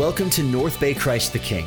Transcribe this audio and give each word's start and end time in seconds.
Welcome 0.00 0.30
to 0.30 0.42
North 0.42 0.80
Bay 0.80 0.94
Christ 0.94 1.34
the 1.34 1.38
King. 1.38 1.66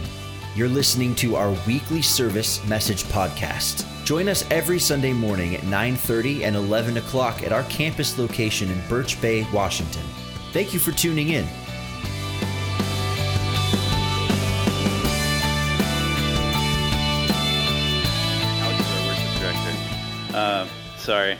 You're 0.55 0.67
listening 0.67 1.13
to 1.17 1.35
our 1.35 1.55
weekly 1.67 2.01
service 2.01 2.65
message 2.67 3.03
podcast. 3.03 3.85
Join 4.05 4.27
us 4.27 4.43
every 4.49 4.79
Sunday 4.79 5.13
morning 5.13 5.53
at 5.53 5.61
9:30 5.65 6.43
and 6.43 6.55
11 6.55 6.97
o'clock 6.97 7.43
at 7.43 7.51
our 7.51 7.61
campus 7.65 8.17
location 8.17 8.71
in 8.71 8.81
Birch 8.89 9.21
Bay, 9.21 9.45
Washington. 9.53 10.01
Thank 10.51 10.73
you 10.73 10.79
for 10.79 10.91
tuning 10.91 11.29
in. 11.29 11.45
Uh, 20.33 20.67
sorry. 20.97 21.37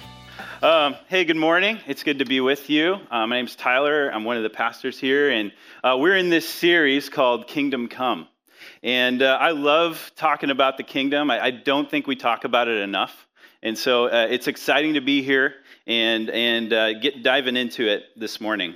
Um, 0.63 0.95
hey, 1.09 1.25
good 1.25 1.35
morning. 1.35 1.77
It's 1.87 2.03
good 2.03 2.19
to 2.19 2.25
be 2.25 2.39
with 2.39 2.69
you. 2.69 2.97
Uh, 3.11 3.27
my 3.27 3.35
name's 3.35 3.53
Tyler. 3.53 4.09
I'm 4.09 4.23
one 4.23 4.37
of 4.37 4.43
the 4.43 4.49
pastors 4.49 4.97
here, 4.97 5.29
and 5.29 5.51
uh, 5.83 5.97
we're 5.99 6.15
in 6.15 6.29
this 6.29 6.47
series 6.47 7.09
called 7.09 7.47
Kingdom 7.47 7.89
Come. 7.89 8.29
And 8.81 9.21
uh, 9.21 9.37
I 9.41 9.51
love 9.51 10.13
talking 10.15 10.51
about 10.51 10.77
the 10.77 10.83
kingdom. 10.83 11.29
I, 11.29 11.47
I, 11.47 11.51
don't 11.51 11.91
think 11.91 12.07
we 12.07 12.15
talk 12.15 12.45
about 12.45 12.69
it 12.69 12.77
enough. 12.77 13.27
And 13.61 13.77
so 13.77 14.05
uh, 14.05 14.27
it's 14.29 14.47
exciting 14.47 14.93
to 14.93 15.01
be 15.01 15.21
here 15.21 15.53
and, 15.85 16.29
and 16.29 16.71
uh, 16.71 16.93
get 16.97 17.23
diving 17.23 17.57
into 17.57 17.89
it 17.89 18.03
this 18.15 18.39
morning. 18.39 18.75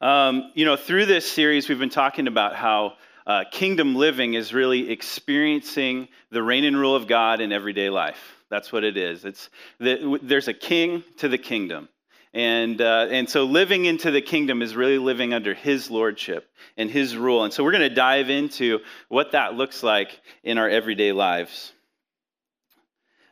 Um, 0.00 0.52
you 0.54 0.64
know, 0.64 0.76
through 0.76 1.06
this 1.06 1.28
series, 1.28 1.68
we've 1.68 1.80
been 1.80 1.90
talking 1.90 2.28
about 2.28 2.54
how 2.54 2.92
uh, 3.26 3.42
kingdom 3.50 3.96
living 3.96 4.34
is 4.34 4.54
really 4.54 4.92
experiencing 4.92 6.06
the 6.30 6.40
reign 6.40 6.62
and 6.62 6.76
rule 6.76 6.94
of 6.94 7.08
God 7.08 7.40
in 7.40 7.50
everyday 7.50 7.90
life. 7.90 8.41
That's 8.52 8.70
what 8.70 8.84
it 8.84 8.98
is. 8.98 9.24
It's 9.24 9.48
the, 9.80 10.20
there's 10.22 10.46
a 10.46 10.52
king 10.52 11.02
to 11.16 11.28
the 11.28 11.38
kingdom. 11.38 11.88
And, 12.34 12.82
uh, 12.82 13.06
and 13.10 13.26
so 13.26 13.44
living 13.44 13.86
into 13.86 14.10
the 14.10 14.20
kingdom 14.20 14.60
is 14.60 14.76
really 14.76 14.98
living 14.98 15.32
under 15.32 15.54
his 15.54 15.90
lordship 15.90 16.50
and 16.76 16.90
his 16.90 17.16
rule. 17.16 17.44
And 17.44 17.52
so 17.54 17.64
we're 17.64 17.72
going 17.72 17.88
to 17.88 17.94
dive 17.94 18.28
into 18.28 18.80
what 19.08 19.32
that 19.32 19.54
looks 19.54 19.82
like 19.82 20.20
in 20.44 20.58
our 20.58 20.68
everyday 20.68 21.12
lives. 21.12 21.72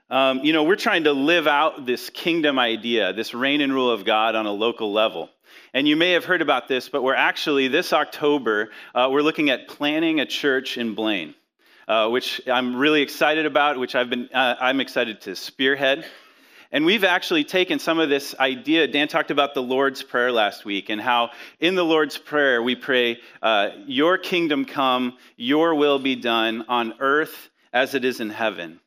Um, 0.08 0.38
you 0.38 0.54
know, 0.54 0.64
we're 0.64 0.76
trying 0.76 1.04
to 1.04 1.12
live 1.12 1.46
out 1.46 1.84
this 1.84 2.08
kingdom 2.08 2.58
idea, 2.58 3.12
this 3.12 3.34
reign 3.34 3.60
and 3.60 3.74
rule 3.74 3.90
of 3.90 4.06
God 4.06 4.34
on 4.34 4.46
a 4.46 4.52
local 4.52 4.90
level. 4.90 5.28
And 5.74 5.86
you 5.86 5.96
may 5.96 6.12
have 6.12 6.24
heard 6.24 6.40
about 6.40 6.66
this, 6.66 6.88
but 6.88 7.02
we're 7.02 7.14
actually, 7.14 7.68
this 7.68 7.92
October, 7.92 8.70
uh, 8.94 9.10
we're 9.12 9.20
looking 9.20 9.50
at 9.50 9.68
planning 9.68 10.18
a 10.18 10.24
church 10.24 10.78
in 10.78 10.94
Blaine, 10.94 11.34
uh, 11.90 12.08
which 12.08 12.40
I'm 12.46 12.76
really 12.76 13.02
excited 13.02 13.46
about, 13.46 13.76
which 13.76 13.96
I've 13.96 14.08
been, 14.08 14.28
uh, 14.32 14.54
I'm 14.60 14.80
excited 14.80 15.22
to 15.22 15.34
spearhead. 15.34 16.06
And 16.70 16.84
we've 16.84 17.02
actually 17.02 17.42
taken 17.42 17.80
some 17.80 17.98
of 17.98 18.08
this 18.08 18.32
idea. 18.38 18.86
Dan 18.86 19.08
talked 19.08 19.32
about 19.32 19.54
the 19.54 19.62
Lord's 19.62 20.00
Prayer 20.00 20.30
last 20.30 20.64
week 20.64 20.88
and 20.88 21.00
how 21.00 21.30
in 21.58 21.74
the 21.74 21.84
Lord's 21.84 22.16
Prayer 22.16 22.62
we 22.62 22.76
pray, 22.76 23.18
uh, 23.42 23.70
Your 23.86 24.18
kingdom 24.18 24.66
come, 24.66 25.18
Your 25.36 25.74
will 25.74 25.98
be 25.98 26.14
done 26.14 26.64
on 26.68 26.94
earth 27.00 27.50
as 27.72 27.96
it 27.96 28.04
is 28.04 28.20
in 28.20 28.30
heaven. 28.30 28.78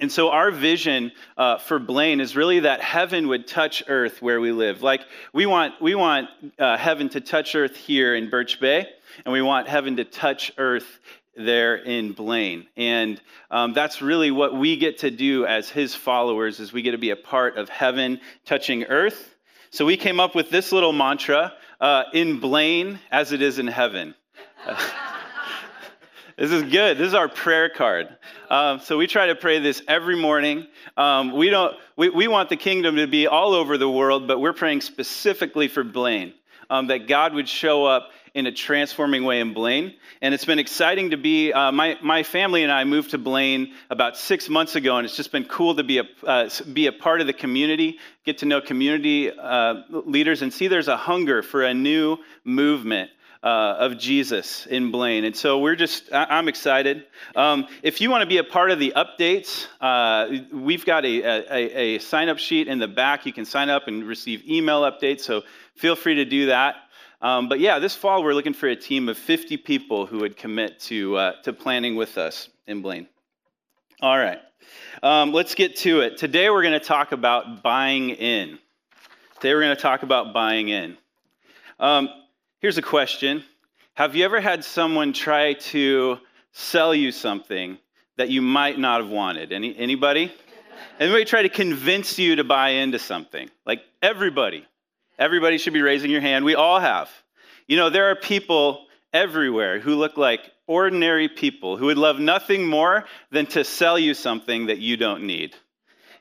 And 0.00 0.10
so, 0.10 0.30
our 0.30 0.50
vision 0.50 1.12
uh, 1.38 1.58
for 1.58 1.78
Blaine 1.78 2.20
is 2.20 2.34
really 2.34 2.60
that 2.60 2.82
heaven 2.82 3.28
would 3.28 3.46
touch 3.46 3.84
earth 3.86 4.20
where 4.20 4.40
we 4.40 4.50
live. 4.50 4.82
Like, 4.82 5.02
we 5.32 5.46
want, 5.46 5.80
we 5.80 5.94
want 5.94 6.28
uh, 6.58 6.76
heaven 6.76 7.08
to 7.10 7.20
touch 7.20 7.54
earth 7.54 7.76
here 7.76 8.16
in 8.16 8.30
Birch 8.30 8.60
Bay, 8.60 8.84
and 9.24 9.32
we 9.32 9.42
want 9.42 9.68
heaven 9.68 9.96
to 9.96 10.04
touch 10.04 10.50
earth 10.58 10.98
there 11.36 11.76
in 11.76 12.12
Blaine. 12.12 12.66
And 12.76 13.20
um, 13.50 13.74
that's 13.74 14.02
really 14.02 14.30
what 14.30 14.56
we 14.56 14.76
get 14.76 14.98
to 14.98 15.10
do 15.10 15.46
as 15.46 15.68
his 15.68 15.94
followers, 15.94 16.60
is 16.60 16.72
we 16.72 16.82
get 16.82 16.92
to 16.92 16.98
be 16.98 17.10
a 17.10 17.16
part 17.16 17.56
of 17.56 17.68
heaven 17.68 18.20
touching 18.44 18.84
earth. 18.84 19.34
So, 19.70 19.84
we 19.84 19.96
came 19.96 20.20
up 20.20 20.34
with 20.34 20.48
this 20.48 20.72
little 20.72 20.92
mantra 20.92 21.52
uh, 21.80 22.04
in 22.14 22.40
Blaine 22.40 22.98
as 23.10 23.32
it 23.32 23.42
is 23.42 23.58
in 23.58 23.66
heaven. 23.66 24.14
This 26.36 26.50
is 26.50 26.64
good. 26.64 26.98
This 26.98 27.08
is 27.08 27.14
our 27.14 27.30
prayer 27.30 27.70
card. 27.70 28.14
Um, 28.50 28.80
so 28.80 28.98
we 28.98 29.06
try 29.06 29.28
to 29.28 29.34
pray 29.34 29.58
this 29.58 29.80
every 29.88 30.16
morning. 30.16 30.66
Um, 30.94 31.32
we 31.32 31.48
don't. 31.48 31.74
We, 31.96 32.10
we 32.10 32.28
want 32.28 32.50
the 32.50 32.58
kingdom 32.58 32.96
to 32.96 33.06
be 33.06 33.26
all 33.26 33.54
over 33.54 33.78
the 33.78 33.88
world, 33.88 34.28
but 34.28 34.38
we're 34.38 34.52
praying 34.52 34.82
specifically 34.82 35.68
for 35.68 35.82
Blaine, 35.82 36.34
um, 36.68 36.88
that 36.88 37.08
God 37.08 37.32
would 37.32 37.48
show 37.48 37.86
up 37.86 38.10
in 38.36 38.46
a 38.46 38.52
transforming 38.52 39.24
way 39.24 39.40
in 39.40 39.54
Blaine. 39.54 39.94
And 40.20 40.34
it's 40.34 40.44
been 40.44 40.58
exciting 40.58 41.10
to 41.10 41.16
be. 41.16 41.54
Uh, 41.54 41.72
my 41.72 41.96
my 42.02 42.22
family 42.22 42.62
and 42.62 42.70
I 42.70 42.84
moved 42.84 43.12
to 43.12 43.18
Blaine 43.18 43.72
about 43.88 44.18
six 44.18 44.50
months 44.50 44.76
ago, 44.76 44.98
and 44.98 45.06
it's 45.06 45.16
just 45.16 45.32
been 45.32 45.46
cool 45.46 45.74
to 45.76 45.82
be 45.82 45.98
a 45.98 46.04
uh, 46.22 46.50
be 46.70 46.86
a 46.86 46.92
part 46.92 47.22
of 47.22 47.26
the 47.26 47.32
community, 47.32 47.98
get 48.24 48.38
to 48.38 48.46
know 48.46 48.60
community 48.60 49.32
uh, 49.32 49.82
leaders, 49.88 50.42
and 50.42 50.52
see 50.52 50.68
there's 50.68 50.88
a 50.88 50.98
hunger 50.98 51.42
for 51.42 51.62
a 51.62 51.72
new 51.72 52.18
movement 52.44 53.10
uh, 53.42 53.76
of 53.78 53.96
Jesus 53.96 54.66
in 54.66 54.90
Blaine. 54.90 55.24
And 55.24 55.34
so 55.34 55.60
we're 55.60 55.76
just, 55.76 56.12
I, 56.12 56.38
am 56.38 56.48
excited. 56.48 57.06
Um, 57.34 57.66
if 57.82 58.00
you 58.00 58.10
want 58.10 58.22
to 58.22 58.26
be 58.26 58.38
a 58.38 58.44
part 58.44 58.70
of 58.70 58.78
the 58.78 58.92
updates, 58.96 59.66
uh, 59.80 60.44
we've 60.52 60.84
got 60.84 61.04
a, 61.04 61.22
a, 61.22 61.96
a 61.96 61.98
sign 62.00 62.28
up 62.28 62.38
sheet 62.38 62.66
in 62.68 62.80
the 62.80 62.88
back. 62.88 63.24
You 63.24 63.32
can 63.32 63.44
sign 63.44 63.70
up 63.70 63.86
and 63.86 64.04
receive 64.04 64.46
email 64.48 64.82
updates. 64.82 65.20
So 65.20 65.42
feel 65.76 65.94
free 65.94 66.16
to 66.16 66.24
do 66.24 66.46
that. 66.46 66.74
Um, 67.20 67.48
but 67.48 67.60
yeah, 67.60 67.78
this 67.78 67.94
fall 67.94 68.22
we're 68.22 68.34
looking 68.34 68.54
for 68.54 68.68
a 68.68 68.76
team 68.76 69.08
of 69.08 69.16
50 69.16 69.56
people 69.56 70.06
who 70.06 70.18
would 70.18 70.36
commit 70.36 70.80
to, 70.80 71.16
uh, 71.16 71.42
to 71.42 71.52
planning 71.52 71.96
with 71.96 72.18
us 72.18 72.48
in 72.66 72.82
Blaine. 72.82 73.08
All 74.02 74.18
right, 74.18 74.38
um, 75.02 75.32
let's 75.32 75.54
get 75.54 75.76
to 75.76 76.00
it. 76.00 76.18
Today 76.18 76.50
we're 76.50 76.62
going 76.62 76.78
to 76.78 76.86
talk 76.86 77.12
about 77.12 77.62
buying 77.62 78.10
in. 78.10 78.58
Today 79.36 79.54
we're 79.54 79.62
going 79.62 79.76
to 79.76 79.82
talk 79.82 80.02
about 80.02 80.34
buying 80.34 80.68
in. 80.68 80.96
Um, 81.78 82.10
Here's 82.66 82.78
a 82.78 82.82
question 82.82 83.44
Have 83.94 84.16
you 84.16 84.24
ever 84.24 84.40
had 84.40 84.64
someone 84.64 85.12
try 85.12 85.52
to 85.52 86.18
sell 86.52 86.94
you 86.94 87.12
something 87.12 87.78
that 88.16 88.30
you 88.30 88.40
might 88.42 88.78
not 88.78 89.02
have 89.02 89.10
wanted? 89.10 89.52
Any, 89.52 89.76
anybody? 89.76 90.32
Anybody 90.98 91.24
try 91.26 91.42
to 91.42 91.48
convince 91.48 92.18
you 92.18 92.36
to 92.36 92.44
buy 92.44 92.70
into 92.70 92.98
something? 92.98 93.50
Like 93.64 93.82
everybody. 94.02 94.66
Everybody 95.18 95.58
should 95.58 95.72
be 95.72 95.82
raising 95.82 96.10
your 96.10 96.20
hand. 96.20 96.44
We 96.44 96.54
all 96.54 96.80
have. 96.80 97.10
You 97.66 97.76
know, 97.76 97.90
there 97.90 98.10
are 98.10 98.16
people 98.16 98.86
everywhere 99.12 99.80
who 99.80 99.94
look 99.94 100.16
like 100.16 100.40
ordinary 100.66 101.28
people 101.28 101.76
who 101.76 101.86
would 101.86 101.98
love 101.98 102.18
nothing 102.18 102.66
more 102.66 103.04
than 103.30 103.46
to 103.46 103.64
sell 103.64 103.98
you 103.98 104.14
something 104.14 104.66
that 104.66 104.78
you 104.78 104.96
don't 104.96 105.24
need. 105.24 105.54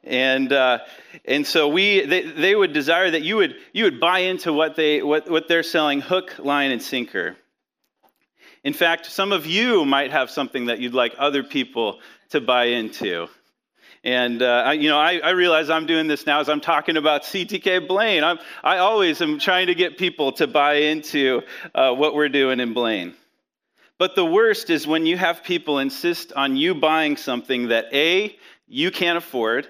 And, 0.03 0.53
uh, 0.53 0.79
and 1.25 1.47
so 1.47 1.67
we, 1.67 2.06
they, 2.06 2.22
they 2.22 2.56
would 2.56 2.73
desire 2.73 3.09
that 3.09 3.23
you 3.23 3.38
would, 3.38 3.56
you 3.73 3.85
would 3.85 4.00
buy 4.00 4.19
into 4.19 4.53
what, 4.53 4.75
they, 4.75 5.01
what, 5.01 5.29
what 5.29 5.47
they're 5.47 5.63
selling 5.63 6.00
hook, 6.00 6.38
line, 6.38 6.72
and 6.72 6.81
sinker. 6.81 7.35
In 8.63 8.73
fact, 8.73 9.07
some 9.07 9.31
of 9.31 9.45
you 9.45 9.83
might 9.83 10.12
have 10.12 10.29
something 10.29 10.67
that 10.67 10.79
you'd 10.79 10.94
like 10.94 11.16
other 11.17 11.44
people 11.44 12.00
to 12.29 12.39
buy 12.39 12.66
into. 12.66 13.27
And 14.05 14.41
uh, 14.43 14.63
I, 14.67 14.73
you 14.73 14.88
know, 14.88 14.99
I, 14.99 15.17
I, 15.17 15.31
realize 15.31 15.71
I'm 15.71 15.88
doing 15.88 16.05
this 16.05 16.27
now 16.27 16.39
as 16.39 16.47
I'm 16.47 16.61
talking 16.61 16.95
about 16.95 17.23
CTK 17.23 17.88
Blaine. 17.88 18.23
I'm, 18.23 18.38
I 18.63 18.77
always 18.77 19.19
am 19.19 19.39
trying 19.39 19.66
to 19.66 19.73
get 19.73 19.97
people 19.97 20.33
to 20.33 20.45
buy 20.45 20.75
into 20.75 21.41
uh, 21.73 21.91
what 21.91 22.13
we're 22.13 22.29
doing 22.29 22.59
in 22.59 22.75
Blaine. 22.75 23.15
But 23.97 24.15
the 24.15 24.23
worst 24.23 24.69
is 24.69 24.85
when 24.85 25.07
you 25.07 25.17
have 25.17 25.44
people 25.44 25.79
insist 25.79 26.31
on 26.33 26.55
you 26.55 26.75
buying 26.75 27.17
something 27.17 27.69
that 27.69 27.85
A, 27.94 28.38
you 28.67 28.91
can't 28.91 29.17
afford, 29.17 29.67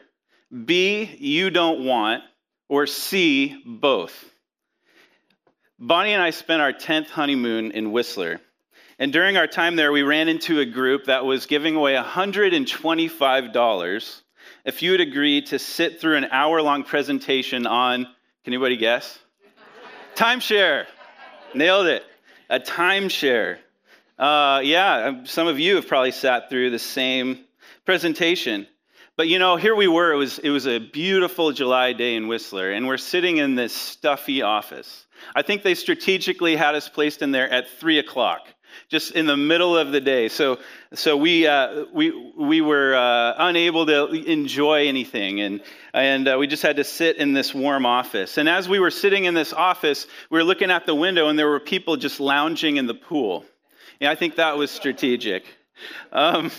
B, 0.66 1.16
you 1.18 1.50
don't 1.50 1.86
want, 1.86 2.22
or 2.68 2.88
C, 2.88 3.64
both. 3.66 4.34
Bonnie 5.80 6.12
and 6.12 6.22
I 6.22 6.32
spent 6.32 6.62
our 6.62 6.74
10th 6.74 7.08
honeymoon 7.08 7.72
in 7.72 7.94
Whistler. 7.94 8.42
And 9.00 9.14
during 9.14 9.38
our 9.38 9.48
time 9.48 9.78
there, 9.78 9.94
we 9.94 10.04
ran 10.04 10.28
into 10.28 10.60
a 10.60 10.66
group 10.66 11.06
that 11.06 11.24
was 11.24 11.46
giving 11.46 11.78
away 11.78 11.96
$125 11.96 14.24
if 14.66 14.82
you 14.82 14.92
would 14.92 15.02
agree 15.02 15.42
to 15.44 15.60
sit 15.60 16.02
through 16.02 16.18
an 16.18 16.26
hour 16.26 16.62
long 16.62 16.84
presentation 16.84 17.68
on, 17.68 18.04
can 18.04 18.54
anybody 18.54 18.78
guess? 18.78 19.20
timeshare. 20.16 20.86
Nailed 21.54 21.88
it. 21.88 22.04
A 22.50 22.60
timeshare. 22.60 23.58
Uh, 24.18 24.62
yeah, 24.64 25.24
some 25.26 25.48
of 25.48 25.60
you 25.60 25.76
have 25.76 25.88
probably 25.88 26.12
sat 26.12 26.50
through 26.50 26.72
the 26.72 26.80
same 26.80 27.44
presentation. 27.86 28.66
But 29.18 29.28
you 29.28 29.40
know, 29.40 29.56
here 29.56 29.76
we 29.76 29.88
were. 29.88 30.12
It 30.12 30.18
was, 30.18 30.40
it 30.40 30.50
was 30.50 30.68
a 30.68 30.80
beautiful 30.80 31.52
July 31.52 31.94
day 31.94 32.16
in 32.16 32.28
Whistler, 32.28 32.72
and 32.72 32.88
we're 32.88 32.98
sitting 32.98 33.38
in 33.38 33.56
this 33.56 33.74
stuffy 33.74 34.42
office. 34.42 35.06
I 35.36 35.42
think 35.42 35.64
they 35.64 35.76
strategically 35.76 36.56
had 36.56 36.76
us 36.76 36.90
placed 36.90 37.22
in 37.22 37.32
there 37.32 37.50
at 37.50 37.70
3 37.70 38.00
o'clock, 38.00 38.48
just 38.90 39.12
in 39.12 39.26
the 39.26 39.38
middle 39.38 39.78
of 39.78 39.92
the 39.92 40.02
day. 40.02 40.28
So, 40.30 40.60
so 40.94 41.18
we, 41.18 41.48
uh, 41.48 41.86
we, 41.94 42.12
we 42.38 42.62
were 42.62 42.96
uh, 42.96 43.34
unable 43.38 43.86
to 43.88 44.08
enjoy 44.12 44.88
anything, 44.88 45.42
and, 45.42 45.62
and 45.94 46.28
uh, 46.28 46.38
we 46.40 46.48
just 46.48 46.64
had 46.64 46.78
to 46.78 46.84
sit 46.84 47.18
in 47.18 47.34
this 47.34 47.54
warm 47.54 47.86
office. 47.86 48.38
And 48.38 48.48
as 48.48 48.70
we 48.70 48.80
were 48.80 48.92
sitting 48.92 49.26
in 49.26 49.34
this 49.34 49.54
office, 49.54 50.08
we 50.30 50.38
were 50.38 50.44
looking 50.44 50.72
out 50.72 50.86
the 50.86 50.96
window, 50.96 51.30
and 51.30 51.38
there 51.38 51.50
were 51.50 51.60
people 51.60 51.98
just 51.98 52.20
lounging 52.20 52.78
in 52.78 52.86
the 52.86 52.94
pool. 52.94 53.46
And 54.00 54.10
I 54.10 54.16
think 54.16 54.36
that 54.36 54.58
was 54.58 54.72
strategic. 54.72 55.46
Um, 56.12 56.52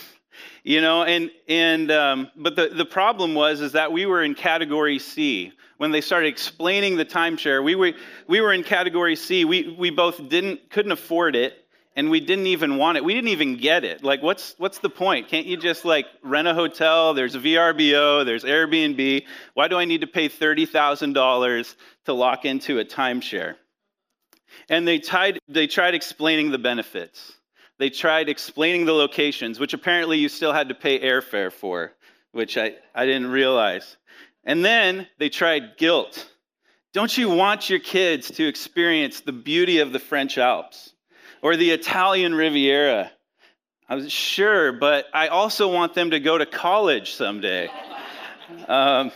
you 0.62 0.81
know, 0.81 1.05
and 1.05 1.31
and 1.49 1.90
um, 1.93 2.31
but 2.34 2.56
the 2.56 2.69
the 2.69 2.84
problem 2.84 3.34
was 3.34 3.61
is 3.61 3.73
that 3.73 3.93
we 3.93 4.05
were 4.05 4.23
in 4.23 4.34
category 4.34 4.99
C 4.99 5.52
when 5.78 5.93
they 5.93 6.00
started 6.00 6.26
explaining 6.26 6.96
the 6.96 7.05
timeshare. 7.05 7.62
We 7.62 7.76
were 7.76 7.93
we 8.26 8.40
were 8.40 8.52
in 8.52 8.64
category 8.64 9.14
C. 9.14 9.44
We 9.44 9.76
we 9.78 9.90
both 9.90 10.28
didn't 10.28 10.69
couldn't 10.70 10.90
afford 10.90 11.37
it, 11.37 11.65
and 11.96 12.10
we 12.10 12.20
didn't 12.20 12.46
even 12.46 12.76
want 12.76 12.98
it. 12.98 13.04
We 13.04 13.14
didn't 13.14 13.31
even 13.31 13.56
get 13.56 13.82
it. 13.82 14.04
Like, 14.04 14.22
what's 14.22 14.54
what's 14.58 14.78
the 14.78 14.90
point? 14.90 15.28
Can't 15.28 15.46
you 15.46 15.56
just 15.56 15.84
like 15.84 16.06
rent 16.22 16.46
a 16.46 16.54
hotel? 16.54 17.14
There's 17.14 17.34
a 17.34 17.40
VRBO. 17.40 18.25
There's 18.25 18.44
Airbnb. 18.44 19.25
Why 19.54 19.69
do 19.69 19.76
I 19.76 19.87
need 19.87 20.02
to 20.02 20.06
pay 20.06 20.28
thirty 20.28 20.66
thousand 20.66 21.14
dollars 21.14 21.75
to 22.04 22.12
lock 22.12 22.44
into 22.44 22.78
a 22.78 22.84
timeshare? 22.84 23.56
And 24.69 24.87
they 24.87 24.98
tried 24.98 25.40
they 25.48 25.66
tried 25.66 25.94
explaining 25.94 26.50
the 26.50 26.58
benefits 26.58 27.32
they 27.78 27.90
tried 27.90 28.28
explaining 28.28 28.87
the 28.87 28.92
locations, 28.92 29.60
which 29.60 29.75
apparently 29.75 30.19
you 30.19 30.28
still 30.28 30.52
had 30.52 30.69
to 30.70 30.75
pay 30.75 30.99
airfare 30.99 31.52
for, 31.52 31.92
which 32.32 32.56
I, 32.56 32.75
I 32.94 33.04
didn't 33.04 33.31
realize. 33.31 33.96
And 34.44 34.64
then 34.64 35.06
they 35.19 35.28
tried 35.28 35.76
guilt. 35.76 36.31
Don't 36.92 37.16
you 37.16 37.28
want 37.28 37.69
your 37.69 37.81
kids 37.81 38.31
to 38.32 38.46
experience 38.46 39.20
the 39.20 39.32
beauty 39.32 39.81
of 39.81 39.92
the 39.92 39.99
French 39.99 40.38
Alps 40.38 40.92
or 41.42 41.56
the 41.56 41.70
Italian 41.70 42.34
Riviera? 42.34 43.10
I 43.88 43.94
was 43.94 44.10
sure, 44.10 44.72
but 44.72 45.06
I 45.14 45.28
also 45.28 45.72
want 45.72 45.94
them 45.94 46.10
to 46.10 46.20
go 46.20 46.36
to 46.36 46.46
college 46.46 47.12
someday. 47.12 47.68
um, 48.68 49.12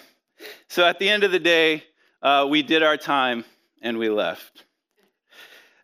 so 0.69 0.85
at 0.85 0.99
the 0.99 1.09
end 1.09 1.25
of 1.25 1.33
the 1.33 1.41
day, 1.41 1.83
uh, 2.23 2.47
we 2.49 2.63
did 2.63 2.83
our 2.83 2.97
time 2.97 3.45
and 3.83 3.99
we 3.99 4.09
left. 4.09 4.65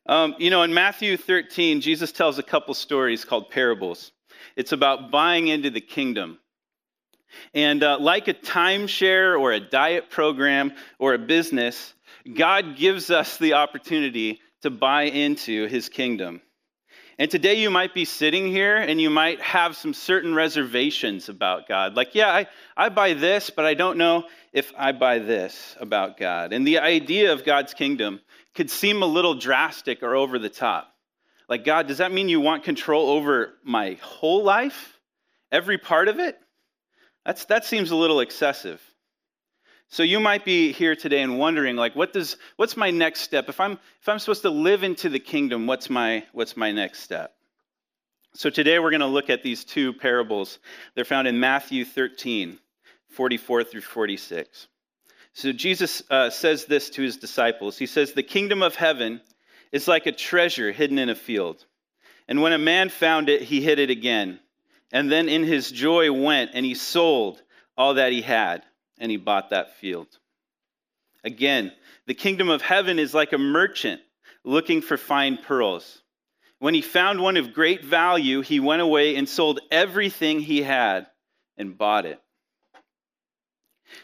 Um, 0.06 0.36
you 0.38 0.50
know, 0.50 0.62
in 0.62 0.72
Matthew 0.72 1.16
13, 1.16 1.80
Jesus 1.80 2.12
tells 2.12 2.38
a 2.38 2.42
couple 2.42 2.74
stories 2.74 3.24
called 3.24 3.50
parables. 3.50 4.12
It's 4.54 4.72
about 4.72 5.10
buying 5.10 5.48
into 5.48 5.70
the 5.70 5.80
kingdom. 5.80 6.38
And 7.52 7.82
uh, 7.82 7.98
like 7.98 8.28
a 8.28 8.34
timeshare 8.34 9.38
or 9.38 9.52
a 9.52 9.60
diet 9.60 10.10
program 10.10 10.72
or 10.98 11.14
a 11.14 11.18
business, 11.18 11.92
God 12.32 12.76
gives 12.76 13.10
us 13.10 13.36
the 13.36 13.54
opportunity 13.54 14.40
to 14.62 14.70
buy 14.70 15.04
into 15.04 15.66
his 15.66 15.88
kingdom. 15.88 16.40
And 17.18 17.30
today 17.30 17.54
you 17.54 17.70
might 17.70 17.94
be 17.94 18.04
sitting 18.04 18.46
here 18.46 18.76
and 18.76 19.00
you 19.00 19.08
might 19.08 19.40
have 19.40 19.74
some 19.74 19.94
certain 19.94 20.34
reservations 20.34 21.30
about 21.30 21.66
God. 21.66 21.94
Like, 21.94 22.14
yeah, 22.14 22.28
I, 22.28 22.46
I 22.76 22.90
buy 22.90 23.14
this, 23.14 23.48
but 23.48 23.64
I 23.64 23.72
don't 23.72 23.96
know 23.96 24.24
if 24.52 24.72
I 24.76 24.92
buy 24.92 25.18
this 25.18 25.76
about 25.80 26.18
God. 26.18 26.52
And 26.52 26.66
the 26.66 26.80
idea 26.80 27.32
of 27.32 27.44
God's 27.44 27.72
kingdom 27.72 28.20
could 28.54 28.70
seem 28.70 29.02
a 29.02 29.06
little 29.06 29.34
drastic 29.34 30.02
or 30.02 30.14
over 30.14 30.38
the 30.38 30.50
top. 30.50 30.92
Like, 31.48 31.64
God, 31.64 31.86
does 31.86 31.98
that 31.98 32.12
mean 32.12 32.28
you 32.28 32.40
want 32.40 32.64
control 32.64 33.08
over 33.08 33.54
my 33.64 33.98
whole 34.02 34.42
life? 34.42 34.98
Every 35.50 35.78
part 35.78 36.08
of 36.08 36.18
it? 36.18 36.38
That's, 37.24 37.44
that 37.46 37.64
seems 37.64 37.92
a 37.92 37.96
little 37.96 38.20
excessive. 38.20 38.82
So 39.88 40.02
you 40.02 40.18
might 40.18 40.44
be 40.44 40.72
here 40.72 40.96
today 40.96 41.22
and 41.22 41.38
wondering, 41.38 41.76
like, 41.76 41.94
what 41.94 42.12
does, 42.12 42.36
what's 42.56 42.76
my 42.76 42.90
next 42.90 43.20
step? 43.20 43.48
If 43.48 43.60
I'm, 43.60 43.72
if 44.00 44.08
I'm 44.08 44.18
supposed 44.18 44.42
to 44.42 44.50
live 44.50 44.82
into 44.82 45.08
the 45.08 45.20
kingdom, 45.20 45.66
what's 45.66 45.88
my, 45.88 46.24
what's 46.32 46.56
my 46.56 46.72
next 46.72 47.00
step? 47.00 47.34
So 48.34 48.50
today 48.50 48.78
we're 48.78 48.90
going 48.90 49.00
to 49.00 49.06
look 49.06 49.30
at 49.30 49.42
these 49.42 49.64
two 49.64 49.92
parables. 49.92 50.58
They're 50.94 51.04
found 51.04 51.28
in 51.28 51.40
Matthew 51.40 51.84
13, 51.84 52.58
44 53.10 53.64
through 53.64 53.80
46. 53.80 54.66
So 55.32 55.52
Jesus 55.52 56.02
uh, 56.10 56.30
says 56.30 56.66
this 56.66 56.90
to 56.90 57.02
his 57.02 57.16
disciples. 57.16 57.78
He 57.78 57.86
says, 57.86 58.12
The 58.12 58.22
kingdom 58.22 58.62
of 58.62 58.74
heaven 58.74 59.20
is 59.70 59.88
like 59.88 60.06
a 60.06 60.12
treasure 60.12 60.72
hidden 60.72 60.98
in 60.98 61.08
a 61.08 61.14
field. 61.14 61.64
And 62.28 62.42
when 62.42 62.52
a 62.52 62.58
man 62.58 62.88
found 62.88 63.28
it, 63.28 63.42
he 63.42 63.62
hid 63.62 63.78
it 63.78 63.90
again. 63.90 64.40
And 64.92 65.10
then 65.10 65.28
in 65.28 65.44
his 65.44 65.70
joy 65.70 66.12
went 66.12 66.50
and 66.54 66.66
he 66.66 66.74
sold 66.74 67.40
all 67.76 67.94
that 67.94 68.12
he 68.12 68.22
had 68.22 68.62
and 68.98 69.10
he 69.10 69.16
bought 69.16 69.50
that 69.50 69.76
field. 69.76 70.08
Again, 71.24 71.72
the 72.06 72.14
kingdom 72.14 72.48
of 72.48 72.62
heaven 72.62 72.98
is 72.98 73.14
like 73.14 73.32
a 73.32 73.38
merchant 73.38 74.00
looking 74.44 74.80
for 74.80 74.96
fine 74.96 75.38
pearls. 75.38 76.02
When 76.58 76.72
he 76.72 76.82
found 76.82 77.20
one 77.20 77.36
of 77.36 77.52
great 77.52 77.84
value, 77.84 78.40
he 78.40 78.60
went 78.60 78.80
away 78.80 79.16
and 79.16 79.28
sold 79.28 79.60
everything 79.70 80.40
he 80.40 80.62
had 80.62 81.06
and 81.56 81.76
bought 81.76 82.06
it. 82.06 82.20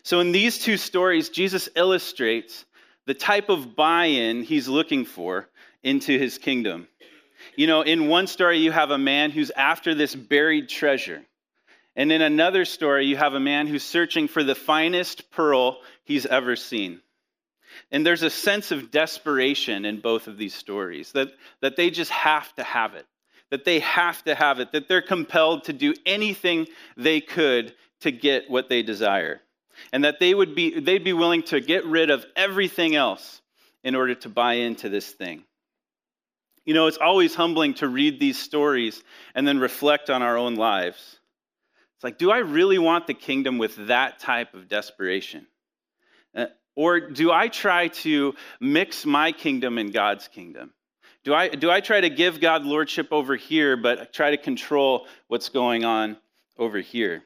So, 0.02 0.20
in 0.20 0.32
these 0.32 0.58
two 0.58 0.76
stories, 0.76 1.28
Jesus 1.28 1.68
illustrates 1.74 2.64
the 3.06 3.14
type 3.14 3.48
of 3.48 3.74
buy 3.74 4.06
in 4.06 4.42
he's 4.42 4.68
looking 4.68 5.04
for 5.04 5.48
into 5.82 6.16
his 6.18 6.38
kingdom. 6.38 6.88
You 7.56 7.66
know, 7.66 7.82
in 7.82 8.08
one 8.08 8.26
story, 8.26 8.58
you 8.58 8.70
have 8.70 8.90
a 8.90 8.98
man 8.98 9.30
who's 9.30 9.50
after 9.50 9.94
this 9.94 10.14
buried 10.14 10.68
treasure. 10.68 11.22
And 11.94 12.10
in 12.10 12.22
another 12.22 12.64
story, 12.64 13.06
you 13.06 13.16
have 13.16 13.34
a 13.34 13.40
man 13.40 13.66
who's 13.66 13.82
searching 13.82 14.28
for 14.28 14.42
the 14.42 14.54
finest 14.54 15.30
pearl 15.30 15.78
he's 16.04 16.26
ever 16.26 16.56
seen. 16.56 17.00
And 17.90 18.06
there's 18.06 18.22
a 18.22 18.30
sense 18.30 18.70
of 18.70 18.90
desperation 18.90 19.84
in 19.84 20.00
both 20.00 20.26
of 20.26 20.38
these 20.38 20.54
stories 20.54 21.12
that, 21.12 21.32
that 21.60 21.76
they 21.76 21.90
just 21.90 22.10
have 22.10 22.54
to 22.56 22.62
have 22.62 22.94
it, 22.94 23.06
that 23.50 23.64
they 23.64 23.80
have 23.80 24.22
to 24.24 24.34
have 24.34 24.60
it, 24.60 24.72
that 24.72 24.88
they're 24.88 25.02
compelled 25.02 25.64
to 25.64 25.72
do 25.72 25.94
anything 26.06 26.66
they 26.96 27.20
could 27.20 27.74
to 28.00 28.10
get 28.10 28.50
what 28.50 28.68
they 28.68 28.82
desire 28.82 29.40
and 29.92 30.04
that 30.04 30.20
they 30.20 30.34
would 30.34 30.54
be 30.54 30.78
they'd 30.80 31.04
be 31.04 31.12
willing 31.12 31.42
to 31.42 31.60
get 31.60 31.84
rid 31.86 32.10
of 32.10 32.24
everything 32.36 32.94
else 32.94 33.40
in 33.82 33.94
order 33.94 34.14
to 34.14 34.28
buy 34.28 34.54
into 34.54 34.88
this 34.88 35.10
thing. 35.10 35.44
You 36.64 36.74
know, 36.74 36.86
it's 36.86 36.98
always 36.98 37.34
humbling 37.34 37.74
to 37.74 37.88
read 37.88 38.20
these 38.20 38.38
stories 38.38 39.02
and 39.34 39.46
then 39.46 39.58
reflect 39.58 40.10
on 40.10 40.22
our 40.22 40.36
own 40.36 40.54
lives. 40.54 41.18
It's 42.02 42.04
like, 42.04 42.18
do 42.18 42.32
I 42.32 42.38
really 42.38 42.80
want 42.80 43.06
the 43.06 43.14
kingdom 43.14 43.58
with 43.58 43.86
that 43.86 44.18
type 44.18 44.54
of 44.54 44.66
desperation? 44.66 45.46
Uh, 46.34 46.46
or 46.74 46.98
do 46.98 47.30
I 47.30 47.46
try 47.46 47.88
to 48.02 48.34
mix 48.60 49.06
my 49.06 49.30
kingdom 49.30 49.78
and 49.78 49.92
God's 49.92 50.26
kingdom? 50.26 50.72
Do 51.22 51.32
I, 51.32 51.50
do 51.50 51.70
I 51.70 51.78
try 51.78 52.00
to 52.00 52.10
give 52.10 52.40
God 52.40 52.64
lordship 52.64 53.12
over 53.12 53.36
here, 53.36 53.76
but 53.76 54.12
try 54.12 54.32
to 54.32 54.36
control 54.36 55.06
what's 55.28 55.50
going 55.50 55.84
on 55.84 56.16
over 56.58 56.80
here? 56.80 57.22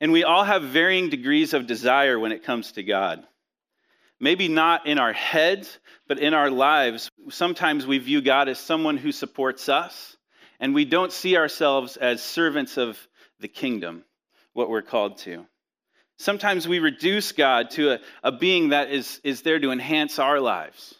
And 0.00 0.12
we 0.12 0.24
all 0.24 0.44
have 0.44 0.62
varying 0.62 1.10
degrees 1.10 1.52
of 1.52 1.66
desire 1.66 2.18
when 2.18 2.32
it 2.32 2.42
comes 2.42 2.72
to 2.72 2.82
God. 2.82 3.22
Maybe 4.18 4.48
not 4.48 4.86
in 4.86 4.98
our 4.98 5.12
heads, 5.12 5.78
but 6.08 6.18
in 6.20 6.32
our 6.32 6.50
lives. 6.50 7.10
Sometimes 7.28 7.86
we 7.86 7.98
view 7.98 8.22
God 8.22 8.48
as 8.48 8.58
someone 8.58 8.96
who 8.96 9.12
supports 9.12 9.68
us, 9.68 10.16
and 10.58 10.74
we 10.74 10.86
don't 10.86 11.12
see 11.12 11.36
ourselves 11.36 11.98
as 11.98 12.22
servants 12.22 12.78
of 12.78 12.98
the 13.40 13.48
kingdom, 13.48 14.04
what 14.52 14.68
we're 14.68 14.82
called 14.82 15.18
to. 15.18 15.46
Sometimes 16.18 16.66
we 16.66 16.78
reduce 16.78 17.32
God 17.32 17.70
to 17.72 17.92
a, 17.92 17.98
a 18.22 18.32
being 18.32 18.70
that 18.70 18.90
is, 18.90 19.20
is 19.22 19.42
there 19.42 19.58
to 19.58 19.70
enhance 19.70 20.18
our 20.18 20.40
lives. 20.40 20.94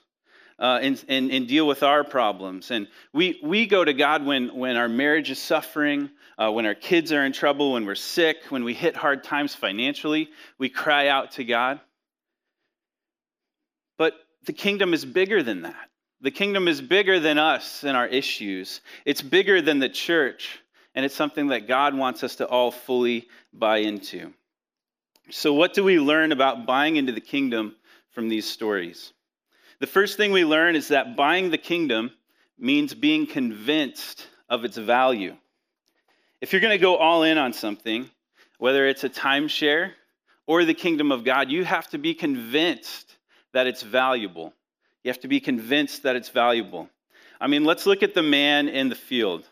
Uh, 0.59 0.79
and, 0.81 1.05
and, 1.09 1.31
and, 1.31 1.47
deal 1.49 1.67
with 1.67 1.83
our 1.83 2.03
problems. 2.03 2.71
And 2.71 2.89
we, 3.13 3.39
we 3.45 3.67
go 3.67 3.85
to 3.85 3.93
God 3.93 4.25
when, 4.25 4.57
when 4.57 4.79
our 4.79 4.89
marriage 4.89 5.31
is 5.31 5.39
suffering, 5.39 6.09
uh, 6.39 6.51
when 6.51 6.65
our 6.65 6.75
kids 6.75 7.13
are 7.13 7.27
in 7.27 7.35
trouble, 7.35 7.75
when 7.75 7.85
we're 7.85 7.95
sick, 7.95 8.39
when 8.49 8.65
we 8.65 8.73
hit 8.73 8.97
hard 8.97 9.23
times 9.23 9.55
financially, 9.55 10.31
we 10.59 10.71
cry 10.71 11.09
out 11.09 11.33
to 11.33 11.45
God. 11.45 11.79
But 13.99 14.15
the 14.47 14.55
kingdom 14.55 14.95
is 14.95 15.05
bigger 15.05 15.43
than 15.43 15.61
that. 15.63 15.91
The 16.23 16.31
kingdom 16.31 16.69
is 16.69 16.81
bigger 16.81 17.21
than 17.21 17.37
us 17.37 17.85
and 17.85 17.95
our 17.95 18.07
issues, 18.07 18.81
it's 19.05 19.21
bigger 19.21 19.61
than 19.61 19.79
the 19.79 19.91
church, 19.91 20.59
and 20.97 21.05
it's 21.05 21.15
something 21.15 21.49
that 21.49 21.69
God 21.69 21.95
wants 21.95 22.25
us 22.25 22.37
to 22.37 22.47
all 22.49 22.71
fully 22.71 23.29
buy 23.53 23.79
into. 23.79 24.33
So, 25.31 25.53
what 25.53 25.75
do 25.75 25.85
we 25.85 26.01
learn 26.01 26.33
about 26.33 26.67
buying 26.67 26.97
into 26.97 27.13
the 27.13 27.21
kingdom 27.21 27.77
from 28.11 28.29
these 28.29 28.49
stories? 28.49 29.13
The 29.79 29.87
first 29.87 30.17
thing 30.17 30.33
we 30.33 30.47
learn 30.47 30.75
is 30.75 30.89
that 30.89 31.15
buying 31.15 31.51
the 31.51 31.59
kingdom 31.59 32.11
means 32.59 32.95
being 32.95 33.27
convinced 33.27 34.27
of 34.49 34.65
its 34.65 34.79
value. 34.79 35.37
If 36.41 36.53
you're 36.53 36.63
going 36.63 36.79
to 36.79 36.83
go 36.83 36.97
all 36.97 37.25
in 37.25 37.37
on 37.37 37.53
something, 37.53 38.09
whether 38.59 38.87
it's 38.87 39.05
a 39.05 39.11
timeshare 39.11 39.93
or 40.47 40.65
the 40.65 40.75
kingdom 40.75 41.13
of 41.13 41.25
God, 41.25 41.51
you 41.51 41.65
have 41.65 41.89
to 41.91 41.99
be 41.99 42.15
convinced 42.15 43.17
that 43.53 43.67
it's 43.67 43.83
valuable. 43.83 44.55
You 45.03 45.11
have 45.11 45.21
to 45.21 45.29
be 45.29 45.41
convinced 45.41 46.05
that 46.05 46.17
it's 46.17 46.31
valuable. 46.31 46.89
I 47.39 47.49
mean, 47.49 47.65
let's 47.65 47.85
look 47.85 48.03
at 48.03 48.15
the 48.15 48.23
man 48.23 48.69
in 48.69 48.89
the 48.89 48.95
field. 48.95 49.45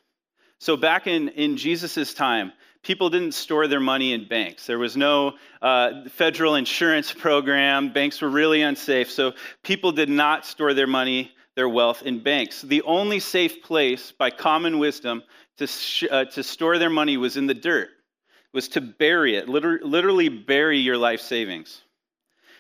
So, 0.58 0.76
back 0.76 1.06
in, 1.06 1.28
in 1.30 1.56
Jesus' 1.56 2.14
time, 2.14 2.52
people 2.82 3.10
didn't 3.10 3.32
store 3.32 3.66
their 3.66 3.80
money 3.80 4.12
in 4.12 4.28
banks. 4.28 4.66
There 4.66 4.78
was 4.78 4.96
no 4.96 5.34
uh, 5.60 6.08
federal 6.10 6.54
insurance 6.54 7.12
program. 7.26 7.92
Banks 7.92 8.22
were 8.22 8.30
really 8.30 8.62
unsafe. 8.62 9.10
So, 9.10 9.32
people 9.62 9.92
did 9.92 10.08
not 10.08 10.46
store 10.46 10.74
their 10.74 10.86
money, 10.86 11.32
their 11.56 11.68
wealth 11.68 12.02
in 12.02 12.22
banks. 12.22 12.62
The 12.62 12.82
only 12.82 13.20
safe 13.20 13.62
place, 13.62 14.12
by 14.12 14.30
common 14.30 14.78
wisdom, 14.78 15.22
to, 15.58 15.66
sh- 15.66 16.04
uh, 16.10 16.24
to 16.26 16.42
store 16.42 16.78
their 16.78 16.90
money 16.90 17.16
was 17.16 17.36
in 17.36 17.46
the 17.46 17.54
dirt, 17.54 17.90
was 18.52 18.68
to 18.68 18.80
bury 18.80 19.36
it, 19.36 19.48
liter- 19.48 19.80
literally 19.82 20.28
bury 20.28 20.78
your 20.78 20.96
life 20.96 21.20
savings, 21.20 21.82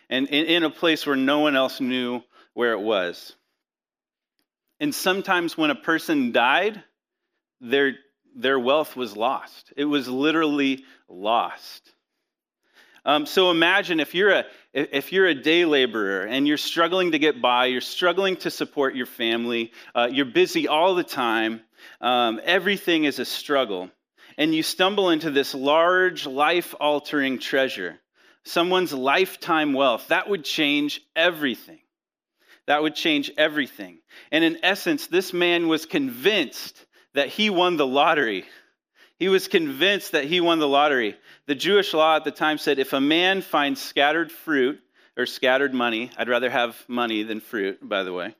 and 0.08 0.28
in, 0.28 0.46
in 0.46 0.62
a 0.64 0.70
place 0.70 1.06
where 1.06 1.16
no 1.16 1.40
one 1.40 1.56
else 1.56 1.80
knew 1.80 2.22
where 2.52 2.72
it 2.72 2.80
was. 2.80 3.34
And 4.80 4.94
sometimes 4.94 5.56
when 5.56 5.70
a 5.70 5.76
person 5.76 6.32
died, 6.32 6.82
their, 7.60 7.94
their 8.34 8.58
wealth 8.58 8.96
was 8.96 9.16
lost. 9.16 9.72
It 9.76 9.84
was 9.84 10.08
literally 10.08 10.84
lost. 11.08 11.94
Um, 13.06 13.26
so 13.26 13.50
imagine 13.50 14.00
if 14.00 14.14
you're 14.14 14.30
a 14.30 14.44
if 14.72 15.12
you're 15.12 15.26
a 15.26 15.34
day 15.34 15.66
laborer 15.66 16.22
and 16.22 16.48
you're 16.48 16.56
struggling 16.56 17.12
to 17.12 17.18
get 17.18 17.40
by, 17.40 17.66
you're 17.66 17.82
struggling 17.82 18.36
to 18.38 18.50
support 18.50 18.96
your 18.96 19.06
family, 19.06 19.72
uh, 19.94 20.08
you're 20.10 20.24
busy 20.24 20.68
all 20.68 20.94
the 20.94 21.04
time, 21.04 21.60
um, 22.00 22.40
everything 22.42 23.04
is 23.04 23.18
a 23.18 23.24
struggle, 23.24 23.90
and 24.38 24.54
you 24.54 24.62
stumble 24.62 25.10
into 25.10 25.30
this 25.30 25.54
large, 25.54 26.26
life 26.26 26.74
altering 26.80 27.38
treasure, 27.38 28.00
someone's 28.42 28.92
lifetime 28.92 29.74
wealth, 29.74 30.08
that 30.08 30.28
would 30.28 30.44
change 30.44 31.00
everything. 31.14 31.78
That 32.66 32.82
would 32.82 32.94
change 32.94 33.30
everything. 33.36 33.98
And 34.32 34.42
in 34.42 34.58
essence, 34.62 35.06
this 35.06 35.34
man 35.34 35.68
was 35.68 35.84
convinced 35.84 36.83
that 37.14 37.28
he 37.28 37.50
won 37.50 37.76
the 37.76 37.86
lottery. 37.86 38.44
He 39.18 39.28
was 39.28 39.48
convinced 39.48 40.12
that 40.12 40.24
he 40.24 40.40
won 40.40 40.58
the 40.58 40.68
lottery. 40.68 41.16
The 41.46 41.54
Jewish 41.54 41.94
law 41.94 42.16
at 42.16 42.24
the 42.24 42.30
time 42.30 42.58
said 42.58 42.78
if 42.78 42.92
a 42.92 43.00
man 43.00 43.42
finds 43.42 43.80
scattered 43.80 44.30
fruit 44.30 44.80
or 45.16 45.26
scattered 45.26 45.72
money, 45.72 46.10
I'd 46.18 46.28
rather 46.28 46.50
have 46.50 46.76
money 46.88 47.22
than 47.22 47.40
fruit, 47.40 47.78
by 47.86 48.02
the 48.02 48.12
way. 48.12 48.34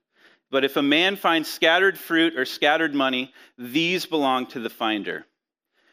But 0.50 0.64
if 0.64 0.76
a 0.76 0.82
man 0.82 1.16
finds 1.16 1.48
scattered 1.48 1.98
fruit 1.98 2.36
or 2.36 2.44
scattered 2.44 2.94
money, 2.94 3.32
these 3.58 4.06
belong 4.06 4.46
to 4.48 4.60
the 4.60 4.70
finder. 4.70 5.24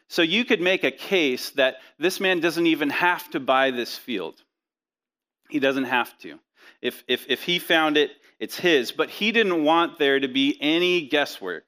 So 0.07 0.21
you 0.21 0.43
could 0.43 0.61
make 0.61 0.83
a 0.83 0.91
case 0.91 1.51
that 1.51 1.77
this 1.97 2.19
man 2.19 2.41
doesn't 2.41 2.67
even 2.67 2.89
have 2.89 3.29
to 3.31 3.39
buy 3.39 3.71
this 3.71 3.97
field. 3.97 4.35
He 5.49 5.59
doesn't 5.59 5.85
have 5.85 6.17
to. 6.19 6.37
If, 6.81 7.03
if, 7.07 7.25
if 7.29 7.43
he 7.43 7.59
found 7.59 7.97
it, 7.97 8.11
it's 8.39 8.57
his. 8.57 8.91
But 8.91 9.09
he 9.09 9.31
didn't 9.31 9.63
want 9.63 9.99
there 9.99 10.19
to 10.19 10.27
be 10.27 10.57
any 10.59 11.07
guesswork. 11.07 11.63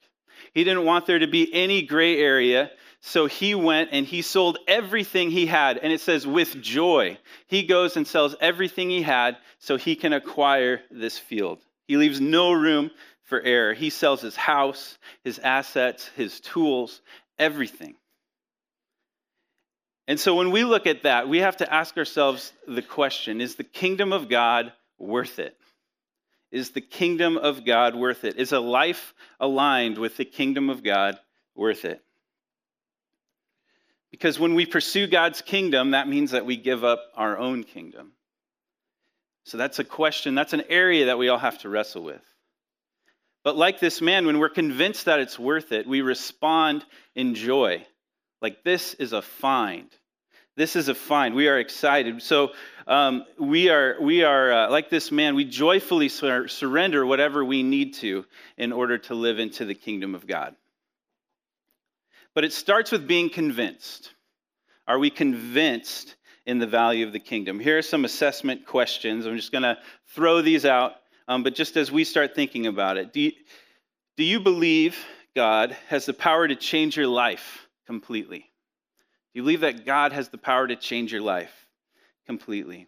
He 0.52 0.64
didn't 0.64 0.84
want 0.84 1.06
there 1.06 1.18
to 1.18 1.26
be 1.26 1.52
any 1.52 1.82
gray 1.82 2.18
area. 2.18 2.70
So 3.00 3.26
he 3.26 3.54
went 3.54 3.90
and 3.92 4.06
he 4.06 4.22
sold 4.22 4.58
everything 4.66 5.30
he 5.30 5.46
had. 5.46 5.78
And 5.78 5.92
it 5.92 6.00
says, 6.00 6.26
with 6.26 6.60
joy. 6.62 7.18
He 7.46 7.64
goes 7.64 7.96
and 7.96 8.06
sells 8.06 8.34
everything 8.40 8.90
he 8.90 9.02
had 9.02 9.36
so 9.58 9.76
he 9.76 9.94
can 9.94 10.12
acquire 10.12 10.80
this 10.90 11.18
field. 11.18 11.58
He 11.86 11.96
leaves 11.96 12.20
no 12.20 12.52
room 12.52 12.90
for 13.24 13.40
error. 13.40 13.74
He 13.74 13.90
sells 13.90 14.22
his 14.22 14.36
house, 14.36 14.98
his 15.22 15.38
assets, 15.38 16.08
his 16.16 16.40
tools, 16.40 17.02
everything. 17.38 17.94
And 20.06 20.20
so 20.20 20.34
when 20.34 20.50
we 20.50 20.64
look 20.64 20.86
at 20.86 21.04
that, 21.04 21.28
we 21.28 21.38
have 21.38 21.58
to 21.58 21.72
ask 21.72 21.96
ourselves 21.96 22.52
the 22.66 22.82
question 22.82 23.40
is 23.40 23.54
the 23.54 23.64
kingdom 23.64 24.12
of 24.12 24.28
God 24.28 24.72
worth 24.98 25.38
it? 25.38 25.56
Is 26.54 26.70
the 26.70 26.80
kingdom 26.80 27.36
of 27.36 27.64
God 27.64 27.96
worth 27.96 28.22
it? 28.22 28.36
Is 28.36 28.52
a 28.52 28.60
life 28.60 29.12
aligned 29.40 29.98
with 29.98 30.16
the 30.16 30.24
kingdom 30.24 30.70
of 30.70 30.84
God 30.84 31.18
worth 31.56 31.84
it? 31.84 32.00
Because 34.12 34.38
when 34.38 34.54
we 34.54 34.64
pursue 34.64 35.08
God's 35.08 35.42
kingdom, 35.42 35.90
that 35.90 36.06
means 36.06 36.30
that 36.30 36.46
we 36.46 36.56
give 36.56 36.84
up 36.84 37.00
our 37.16 37.36
own 37.36 37.64
kingdom. 37.64 38.12
So 39.42 39.58
that's 39.58 39.80
a 39.80 39.84
question, 39.84 40.36
that's 40.36 40.52
an 40.52 40.62
area 40.68 41.06
that 41.06 41.18
we 41.18 41.28
all 41.28 41.38
have 41.38 41.58
to 41.62 41.68
wrestle 41.68 42.04
with. 42.04 42.22
But 43.42 43.56
like 43.56 43.80
this 43.80 44.00
man, 44.00 44.24
when 44.24 44.38
we're 44.38 44.48
convinced 44.48 45.06
that 45.06 45.18
it's 45.18 45.36
worth 45.36 45.72
it, 45.72 45.88
we 45.88 46.02
respond 46.02 46.84
in 47.16 47.34
joy. 47.34 47.84
Like, 48.40 48.62
this 48.62 48.94
is 48.94 49.12
a 49.12 49.22
find. 49.22 49.90
This 50.56 50.76
is 50.76 50.88
a 50.88 50.94
find. 50.94 51.34
We 51.34 51.48
are 51.48 51.58
excited. 51.58 52.22
So 52.22 52.52
um, 52.86 53.24
we 53.38 53.70
are, 53.70 53.96
we 54.00 54.22
are 54.22 54.52
uh, 54.52 54.70
like 54.70 54.88
this 54.88 55.10
man, 55.10 55.34
we 55.34 55.44
joyfully 55.44 56.08
sur- 56.08 56.48
surrender 56.48 57.04
whatever 57.04 57.44
we 57.44 57.62
need 57.62 57.94
to 57.94 58.24
in 58.56 58.72
order 58.72 58.98
to 58.98 59.14
live 59.14 59.38
into 59.38 59.64
the 59.64 59.74
kingdom 59.74 60.14
of 60.14 60.26
God. 60.26 60.54
But 62.34 62.44
it 62.44 62.52
starts 62.52 62.92
with 62.92 63.06
being 63.06 63.30
convinced. 63.30 64.12
Are 64.86 64.98
we 64.98 65.10
convinced 65.10 66.14
in 66.46 66.58
the 66.58 66.66
value 66.66 67.06
of 67.06 67.12
the 67.12 67.20
kingdom? 67.20 67.58
Here 67.58 67.78
are 67.78 67.82
some 67.82 68.04
assessment 68.04 68.66
questions. 68.66 69.26
I'm 69.26 69.36
just 69.36 69.52
going 69.52 69.62
to 69.62 69.78
throw 70.14 70.40
these 70.40 70.64
out, 70.64 70.92
um, 71.26 71.42
but 71.42 71.54
just 71.54 71.76
as 71.76 71.90
we 71.90 72.04
start 72.04 72.34
thinking 72.34 72.66
about 72.66 72.96
it, 72.96 73.12
do 73.12 73.20
you, 73.20 73.32
do 74.16 74.24
you 74.24 74.40
believe 74.40 74.96
God 75.34 75.76
has 75.88 76.06
the 76.06 76.12
power 76.12 76.46
to 76.46 76.54
change 76.54 76.96
your 76.96 77.08
life 77.08 77.66
completely? 77.86 78.50
Do 79.34 79.40
you 79.40 79.42
believe 79.42 79.60
that 79.60 79.84
God 79.84 80.12
has 80.12 80.28
the 80.28 80.38
power 80.38 80.68
to 80.68 80.76
change 80.76 81.12
your 81.12 81.20
life 81.20 81.52
completely? 82.26 82.86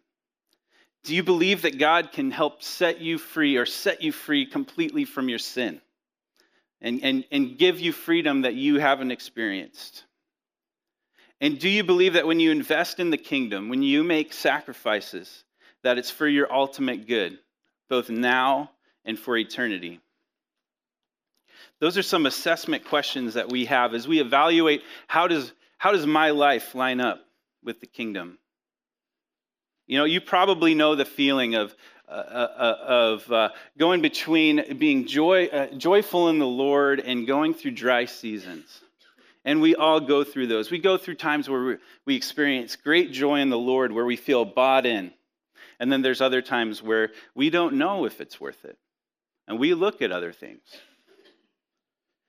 Do 1.02 1.14
you 1.14 1.24
believe 1.24 1.62
that 1.62 1.78
God 1.78 2.12
can 2.12 2.30
help 2.30 2.62
set 2.62 3.00
you 3.00 3.18
free 3.18 3.56
or 3.56 3.66
set 3.66 4.00
you 4.00 4.12
free 4.12 4.46
completely 4.46 5.04
from 5.04 5.28
your 5.28 5.40
sin 5.40 5.80
and, 6.80 7.00
and, 7.02 7.24
and 7.32 7.58
give 7.58 7.80
you 7.80 7.92
freedom 7.92 8.42
that 8.42 8.54
you 8.54 8.78
haven't 8.78 9.10
experienced? 9.10 10.04
And 11.40 11.58
do 11.58 11.68
you 11.68 11.82
believe 11.82 12.12
that 12.12 12.28
when 12.28 12.38
you 12.38 12.52
invest 12.52 13.00
in 13.00 13.10
the 13.10 13.18
kingdom, 13.18 13.68
when 13.68 13.82
you 13.82 14.04
make 14.04 14.32
sacrifices, 14.32 15.44
that 15.82 15.98
it's 15.98 16.10
for 16.10 16.28
your 16.28 16.52
ultimate 16.52 17.08
good, 17.08 17.38
both 17.88 18.08
now 18.08 18.70
and 19.04 19.18
for 19.18 19.36
eternity? 19.36 20.00
Those 21.80 21.98
are 21.98 22.02
some 22.02 22.24
assessment 22.24 22.84
questions 22.84 23.34
that 23.34 23.50
we 23.50 23.64
have 23.64 23.94
as 23.94 24.06
we 24.06 24.20
evaluate 24.20 24.82
how 25.08 25.26
does 25.26 25.52
how 25.78 25.92
does 25.92 26.06
my 26.06 26.30
life 26.30 26.74
line 26.74 27.00
up 27.00 27.24
with 27.62 27.80
the 27.80 27.86
kingdom? 27.86 28.38
You 29.86 29.98
know, 29.98 30.04
you 30.04 30.20
probably 30.20 30.74
know 30.74 30.94
the 30.94 31.04
feeling 31.04 31.54
of, 31.54 31.74
uh, 32.08 32.12
uh, 32.12 32.76
of 32.80 33.32
uh, 33.32 33.48
going 33.78 34.02
between 34.02 34.78
being 34.78 35.06
joy, 35.06 35.46
uh, 35.46 35.66
joyful 35.74 36.28
in 36.28 36.38
the 36.38 36.46
Lord 36.46 37.00
and 37.00 37.26
going 37.26 37.54
through 37.54 37.72
dry 37.72 38.06
seasons. 38.06 38.80
And 39.44 39.60
we 39.60 39.76
all 39.76 40.00
go 40.00 40.24
through 40.24 40.48
those. 40.48 40.72
We 40.72 40.78
go 40.78 40.96
through 40.98 41.14
times 41.16 41.48
where 41.48 41.78
we 42.04 42.16
experience 42.16 42.74
great 42.74 43.12
joy 43.12 43.40
in 43.40 43.48
the 43.48 43.58
Lord, 43.58 43.92
where 43.92 44.04
we 44.04 44.16
feel 44.16 44.44
bought 44.44 44.86
in. 44.86 45.12
And 45.78 45.92
then 45.92 46.02
there's 46.02 46.20
other 46.20 46.42
times 46.42 46.82
where 46.82 47.10
we 47.36 47.50
don't 47.50 47.74
know 47.74 48.06
if 48.06 48.20
it's 48.20 48.40
worth 48.40 48.64
it. 48.64 48.76
And 49.46 49.60
we 49.60 49.74
look 49.74 50.02
at 50.02 50.10
other 50.10 50.32
things. 50.32 50.62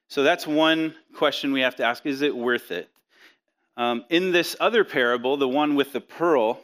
So 0.09 0.23
that's 0.23 0.45
one 0.45 0.93
question 1.15 1.51
we 1.51 1.61
have 1.61 1.77
to 1.77 1.83
ask 1.83 2.05
is 2.05 2.21
it 2.21 2.35
worth 2.35 2.71
it? 2.71 2.89
Um, 3.77 4.05
in 4.10 4.31
this 4.31 4.55
other 4.60 4.84
parable, 4.84 5.38
the 5.38 5.48
one 5.48 5.75
with 5.75 5.93
the 5.93 6.01
pearl, 6.01 6.60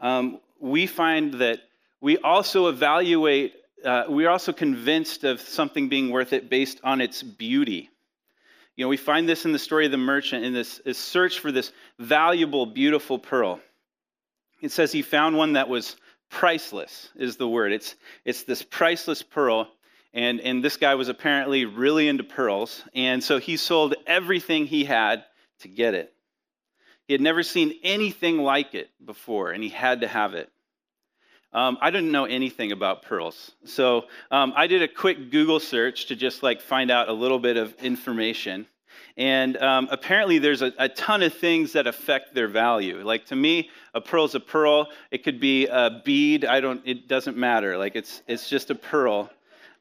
um, 0.00 0.40
we 0.58 0.86
find 0.86 1.34
that 1.34 1.60
we 2.00 2.16
also 2.16 2.68
evaluate, 2.68 3.52
uh, 3.84 4.04
we're 4.08 4.30
also 4.30 4.54
convinced 4.54 5.24
of 5.24 5.42
something 5.42 5.90
being 5.90 6.10
worth 6.10 6.32
it 6.32 6.48
based 6.48 6.80
on 6.82 7.02
its 7.02 7.22
beauty. 7.22 7.90
You 8.76 8.84
know, 8.84 8.88
we 8.88 8.96
find 8.96 9.28
this 9.28 9.44
in 9.44 9.52
the 9.52 9.58
story 9.58 9.84
of 9.84 9.92
the 9.92 9.98
merchant 9.98 10.44
in 10.44 10.54
this, 10.54 10.80
this 10.84 10.96
search 10.96 11.40
for 11.40 11.52
this 11.52 11.70
valuable, 11.98 12.64
beautiful 12.64 13.18
pearl. 13.18 13.60
It 14.62 14.72
says 14.72 14.90
he 14.90 15.02
found 15.02 15.36
one 15.36 15.52
that 15.52 15.68
was 15.68 15.96
priceless, 16.30 17.10
is 17.14 17.36
the 17.36 17.48
word. 17.48 17.72
It's, 17.72 17.94
it's 18.24 18.44
this 18.44 18.62
priceless 18.62 19.22
pearl. 19.22 19.68
And, 20.14 20.40
and 20.40 20.64
this 20.64 20.78
guy 20.78 20.94
was 20.94 21.08
apparently 21.08 21.66
really 21.66 22.08
into 22.08 22.24
pearls. 22.24 22.82
And 22.94 23.22
so 23.22 23.38
he 23.38 23.58
sold 23.58 23.94
everything 24.06 24.66
he 24.66 24.84
had 24.84 25.24
to 25.60 25.68
get 25.68 25.92
it. 25.92 26.12
He 27.08 27.14
had 27.14 27.22
never 27.22 27.42
seen 27.42 27.74
anything 27.82 28.36
like 28.36 28.74
it 28.74 28.90
before, 29.02 29.50
and 29.50 29.64
he 29.64 29.70
had 29.70 30.02
to 30.02 30.08
have 30.08 30.34
it. 30.34 30.50
Um, 31.54 31.78
I 31.80 31.90
didn't 31.90 32.12
know 32.12 32.26
anything 32.26 32.70
about 32.70 33.00
pearls. 33.00 33.52
So 33.64 34.04
um, 34.30 34.52
I 34.54 34.66
did 34.66 34.82
a 34.82 34.88
quick 34.88 35.30
Google 35.30 35.58
search 35.58 36.06
to 36.08 36.16
just 36.16 36.42
like 36.42 36.60
find 36.60 36.90
out 36.90 37.08
a 37.08 37.12
little 37.14 37.38
bit 37.38 37.56
of 37.56 37.74
information. 37.82 38.66
And 39.16 39.56
um, 39.56 39.88
apparently, 39.90 40.38
there's 40.38 40.60
a, 40.60 40.70
a, 40.78 40.90
ton 40.90 41.22
of 41.22 41.32
things 41.32 41.72
that 41.72 41.86
affect 41.86 42.34
their 42.34 42.46
value. 42.46 43.02
Like 43.02 43.24
to 43.26 43.36
me, 43.36 43.70
a 43.94 44.02
pearl's 44.02 44.34
a 44.34 44.40
pearl. 44.40 44.88
It 45.10 45.24
could 45.24 45.40
be 45.40 45.66
a 45.66 46.02
bead. 46.04 46.44
I 46.44 46.60
don't. 46.60 46.82
It 46.84 47.08
doesn't 47.08 47.38
matter. 47.38 47.78
Like 47.78 47.96
it's 47.96 48.22
it's 48.28 48.50
just 48.50 48.70
a 48.70 48.74
pearl. 48.74 49.30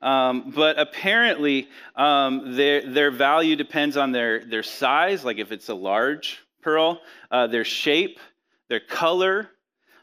Um, 0.02 0.52
but 0.56 0.80
apparently, 0.80 1.68
um, 1.96 2.56
their 2.56 2.90
their 2.90 3.12
value 3.12 3.58
depends 3.58 3.98
on 3.98 4.14
their 4.14 4.46
their 4.46 4.64
size. 4.64 5.26
Like 5.26 5.40
if 5.40 5.52
it's 5.52 5.68
a 5.68 5.76
large 5.76 6.47
pearl, 6.68 7.00
uh, 7.32 7.48
their 7.48 7.64
shape, 7.64 8.20
their 8.68 8.82
color, 8.82 9.50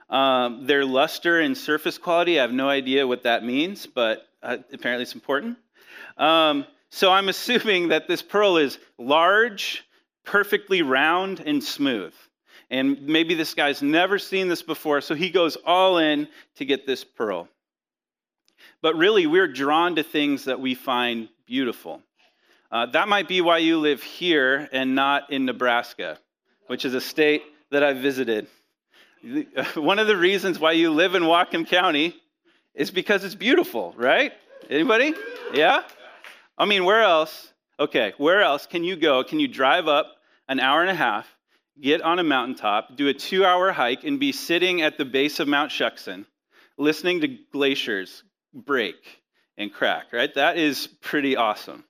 um, 0.08 0.66
their 0.66 0.82
luster 0.82 1.40
and 1.40 1.58
surface 1.58 1.98
quality. 1.98 2.38
I 2.38 2.42
have 2.42 2.54
no 2.54 2.70
idea 2.70 3.06
what 3.06 3.24
that 3.24 3.44
means, 3.44 3.86
but 3.86 4.26
uh, 4.42 4.56
apparently 4.72 5.02
it's 5.02 5.14
important. 5.14 5.58
Um, 6.16 6.64
so 6.88 7.12
I'm 7.12 7.28
assuming 7.34 7.88
that 7.88 8.08
this 8.08 8.22
pearl 8.22 8.56
is 8.56 8.78
large, 8.96 9.84
perfectly 10.24 10.80
round, 10.80 11.40
and 11.40 11.62
smooth. 11.62 12.14
And 12.70 13.02
maybe 13.02 13.34
this 13.34 13.52
guy's 13.52 13.82
never 13.82 14.18
seen 14.18 14.48
this 14.48 14.62
before, 14.62 15.02
so 15.02 15.14
he 15.14 15.28
goes 15.28 15.56
all 15.66 15.98
in 15.98 16.28
to 16.56 16.64
get 16.64 16.86
this 16.86 17.04
pearl. 17.04 17.46
But 18.80 18.96
really, 18.96 19.26
we're 19.26 19.52
drawn 19.52 19.96
to 19.96 20.02
things 20.02 20.44
that 20.44 20.60
we 20.60 20.74
find 20.74 21.28
beautiful. 21.44 22.00
Uh, 22.72 22.86
that 22.86 23.06
might 23.06 23.28
be 23.28 23.42
why 23.42 23.58
you 23.58 23.80
live 23.80 24.02
here 24.02 24.66
and 24.72 24.94
not 24.94 25.30
in 25.30 25.44
Nebraska 25.44 26.18
which 26.66 26.84
is 26.84 26.94
a 26.94 27.00
state 27.00 27.42
that 27.70 27.82
I 27.82 27.92
visited. 27.92 28.46
One 29.74 29.98
of 29.98 30.06
the 30.06 30.16
reasons 30.16 30.58
why 30.58 30.72
you 30.72 30.90
live 30.90 31.14
in 31.14 31.22
Whatcom 31.22 31.66
County 31.66 32.14
is 32.74 32.90
because 32.90 33.24
it's 33.24 33.34
beautiful, 33.34 33.94
right? 33.96 34.32
Anybody? 34.68 35.14
Yeah? 35.52 35.82
I 36.58 36.64
mean, 36.64 36.84
where 36.84 37.02
else? 37.02 37.52
Okay, 37.78 38.12
where 38.18 38.42
else 38.42 38.66
can 38.66 38.84
you 38.84 38.96
go? 38.96 39.24
Can 39.24 39.40
you 39.40 39.48
drive 39.48 39.88
up 39.88 40.14
an 40.48 40.60
hour 40.60 40.80
and 40.82 40.90
a 40.90 40.94
half, 40.94 41.26
get 41.80 42.02
on 42.02 42.18
a 42.18 42.24
mountaintop, 42.24 42.96
do 42.96 43.08
a 43.08 43.14
two 43.14 43.44
hour 43.44 43.72
hike, 43.72 44.04
and 44.04 44.20
be 44.20 44.32
sitting 44.32 44.82
at 44.82 44.98
the 44.98 45.04
base 45.04 45.40
of 45.40 45.48
Mount 45.48 45.70
Shuksan, 45.70 46.26
listening 46.78 47.20
to 47.22 47.28
glaciers 47.52 48.22
break 48.52 49.22
and 49.56 49.72
crack, 49.72 50.12
right? 50.12 50.32
That 50.34 50.56
is 50.56 50.86
pretty 50.86 51.36
awesome. 51.36 51.84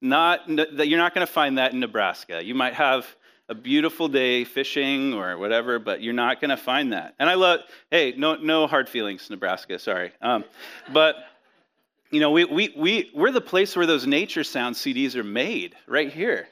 Not 0.00 0.46
that 0.46 0.88
you're 0.88 0.98
not 0.98 1.14
going 1.14 1.26
to 1.26 1.32
find 1.32 1.58
that 1.58 1.72
in 1.72 1.80
Nebraska. 1.80 2.42
You 2.42 2.54
might 2.54 2.74
have 2.74 3.06
a 3.48 3.54
beautiful 3.54 4.08
day 4.08 4.44
fishing 4.44 5.14
or 5.14 5.38
whatever, 5.38 5.78
but 5.78 6.02
you're 6.02 6.12
not 6.12 6.40
going 6.40 6.50
to 6.50 6.56
find 6.56 6.92
that. 6.92 7.14
And 7.18 7.30
I 7.30 7.34
love, 7.34 7.60
hey, 7.90 8.14
no, 8.16 8.34
no 8.36 8.66
hard 8.66 8.88
feelings, 8.88 9.28
Nebraska, 9.30 9.78
sorry. 9.78 10.12
Um, 10.20 10.44
but, 10.92 11.16
you 12.10 12.20
know, 12.20 12.30
we, 12.30 12.44
we, 12.44 12.74
we, 12.76 13.10
we're 13.14 13.32
the 13.32 13.40
place 13.40 13.74
where 13.74 13.86
those 13.86 14.06
nature 14.06 14.44
sound 14.44 14.76
CDs 14.76 15.14
are 15.14 15.24
made, 15.24 15.74
right 15.86 16.12
here. 16.12 16.46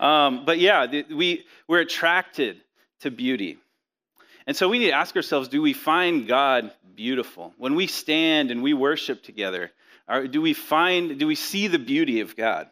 Um, 0.00 0.44
but 0.44 0.58
yeah, 0.58 0.86
we, 1.10 1.44
we're 1.66 1.80
attracted 1.80 2.60
to 3.00 3.10
beauty. 3.10 3.58
And 4.46 4.56
so 4.56 4.68
we 4.68 4.78
need 4.78 4.86
to 4.86 4.92
ask 4.92 5.14
ourselves 5.16 5.48
do 5.48 5.62
we 5.62 5.72
find 5.72 6.26
God 6.26 6.72
beautiful? 6.94 7.54
When 7.58 7.74
we 7.74 7.86
stand 7.86 8.50
and 8.50 8.62
we 8.62 8.74
worship 8.74 9.22
together, 9.22 9.70
are, 10.08 10.26
do 10.26 10.40
we 10.40 10.54
find, 10.54 11.18
do 11.18 11.26
we 11.26 11.34
see 11.34 11.68
the 11.68 11.78
beauty 11.78 12.20
of 12.20 12.34
God? 12.34 12.68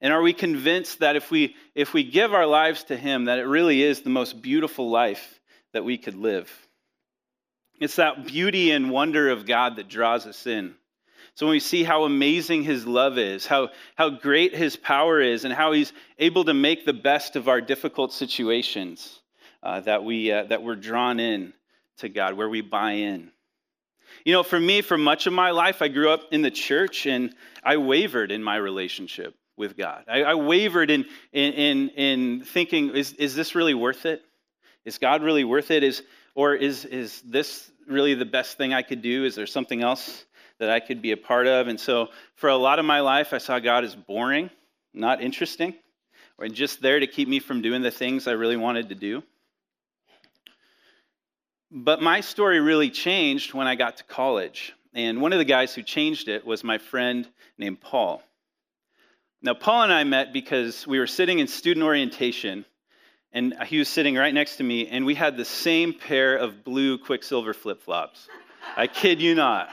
And 0.00 0.12
are 0.12 0.22
we 0.22 0.32
convinced 0.32 1.00
that 1.00 1.16
if 1.16 1.30
we, 1.30 1.54
if 1.74 1.92
we 1.92 2.04
give 2.04 2.32
our 2.32 2.46
lives 2.46 2.84
to 2.84 2.96
Him, 2.96 3.26
that 3.26 3.38
it 3.38 3.44
really 3.46 3.82
is 3.82 4.00
the 4.00 4.10
most 4.10 4.40
beautiful 4.40 4.90
life 4.90 5.40
that 5.72 5.84
we 5.84 5.98
could 5.98 6.14
live? 6.14 6.50
It's 7.80 7.96
that 7.96 8.26
beauty 8.26 8.70
and 8.70 8.90
wonder 8.90 9.28
of 9.30 9.46
God 9.46 9.76
that 9.76 9.88
draws 9.88 10.26
us 10.26 10.46
in. 10.46 10.74
So 11.34 11.46
when 11.46 11.52
we 11.52 11.60
see 11.60 11.84
how 11.84 12.04
amazing 12.04 12.62
His 12.62 12.86
love 12.86 13.18
is, 13.18 13.46
how, 13.46 13.70
how 13.94 14.10
great 14.10 14.54
His 14.54 14.76
power 14.76 15.20
is, 15.20 15.44
and 15.44 15.52
how 15.52 15.72
He's 15.72 15.92
able 16.18 16.44
to 16.44 16.54
make 16.54 16.86
the 16.86 16.92
best 16.92 17.36
of 17.36 17.48
our 17.48 17.60
difficult 17.60 18.12
situations, 18.12 19.20
uh, 19.62 19.80
that, 19.80 20.02
we, 20.02 20.32
uh, 20.32 20.44
that 20.44 20.62
we're 20.62 20.76
drawn 20.76 21.20
in 21.20 21.52
to 21.98 22.08
God, 22.08 22.34
where 22.34 22.48
we 22.48 22.62
buy 22.62 22.92
in. 22.92 23.30
You 24.24 24.32
know, 24.32 24.42
for 24.42 24.58
me, 24.58 24.80
for 24.80 24.98
much 24.98 25.26
of 25.26 25.34
my 25.34 25.50
life, 25.50 25.82
I 25.82 25.88
grew 25.88 26.10
up 26.10 26.22
in 26.32 26.42
the 26.42 26.50
church 26.50 27.06
and 27.06 27.34
I 27.62 27.76
wavered 27.76 28.32
in 28.32 28.42
my 28.42 28.56
relationship 28.56 29.34
with 29.60 29.76
God. 29.76 30.04
I, 30.08 30.24
I 30.24 30.34
wavered 30.34 30.90
in, 30.90 31.04
in, 31.32 31.52
in, 31.52 31.88
in, 31.90 32.44
thinking, 32.44 32.96
is, 32.96 33.12
is 33.12 33.36
this 33.36 33.54
really 33.54 33.74
worth 33.74 34.06
it? 34.06 34.22
Is 34.84 34.98
God 34.98 35.22
really 35.22 35.44
worth 35.44 35.70
it? 35.70 35.84
Is, 35.84 36.02
or 36.34 36.54
is, 36.54 36.84
is 36.86 37.20
this 37.20 37.70
really 37.86 38.14
the 38.14 38.24
best 38.24 38.56
thing 38.56 38.74
I 38.74 38.82
could 38.82 39.02
do? 39.02 39.24
Is 39.24 39.36
there 39.36 39.46
something 39.46 39.82
else 39.82 40.24
that 40.58 40.70
I 40.70 40.80
could 40.80 41.02
be 41.02 41.12
a 41.12 41.16
part 41.16 41.46
of? 41.46 41.68
And 41.68 41.78
so 41.78 42.08
for 42.34 42.48
a 42.48 42.56
lot 42.56 42.78
of 42.78 42.84
my 42.84 43.00
life, 43.00 43.32
I 43.32 43.38
saw 43.38 43.58
God 43.60 43.84
as 43.84 43.94
boring, 43.94 44.50
not 44.94 45.22
interesting, 45.22 45.74
or 46.38 46.48
just 46.48 46.80
there 46.80 46.98
to 46.98 47.06
keep 47.06 47.28
me 47.28 47.38
from 47.38 47.62
doing 47.62 47.82
the 47.82 47.90
things 47.90 48.26
I 48.26 48.32
really 48.32 48.56
wanted 48.56 48.88
to 48.88 48.94
do. 48.94 49.22
But 51.70 52.02
my 52.02 52.22
story 52.22 52.58
really 52.60 52.90
changed 52.90 53.54
when 53.54 53.68
I 53.68 53.76
got 53.76 53.98
to 53.98 54.04
college. 54.04 54.72
And 54.94 55.20
one 55.20 55.32
of 55.32 55.38
the 55.38 55.44
guys 55.44 55.74
who 55.74 55.82
changed 55.82 56.28
it 56.28 56.44
was 56.44 56.64
my 56.64 56.78
friend 56.78 57.28
named 57.58 57.80
Paul. 57.80 58.22
Now, 59.42 59.54
Paul 59.54 59.84
and 59.84 59.92
I 59.92 60.04
met 60.04 60.34
because 60.34 60.86
we 60.86 60.98
were 60.98 61.06
sitting 61.06 61.38
in 61.38 61.46
student 61.46 61.84
orientation, 61.84 62.66
and 63.32 63.54
he 63.66 63.78
was 63.78 63.88
sitting 63.88 64.14
right 64.14 64.34
next 64.34 64.56
to 64.56 64.62
me, 64.62 64.86
and 64.88 65.06
we 65.06 65.14
had 65.14 65.38
the 65.38 65.46
same 65.46 65.94
pair 65.94 66.36
of 66.36 66.62
blue 66.62 66.98
Quiksilver 66.98 67.54
flip 67.54 67.82
flops. 67.82 68.28
I 68.76 68.86
kid 68.86 69.22
you 69.22 69.34
not. 69.34 69.70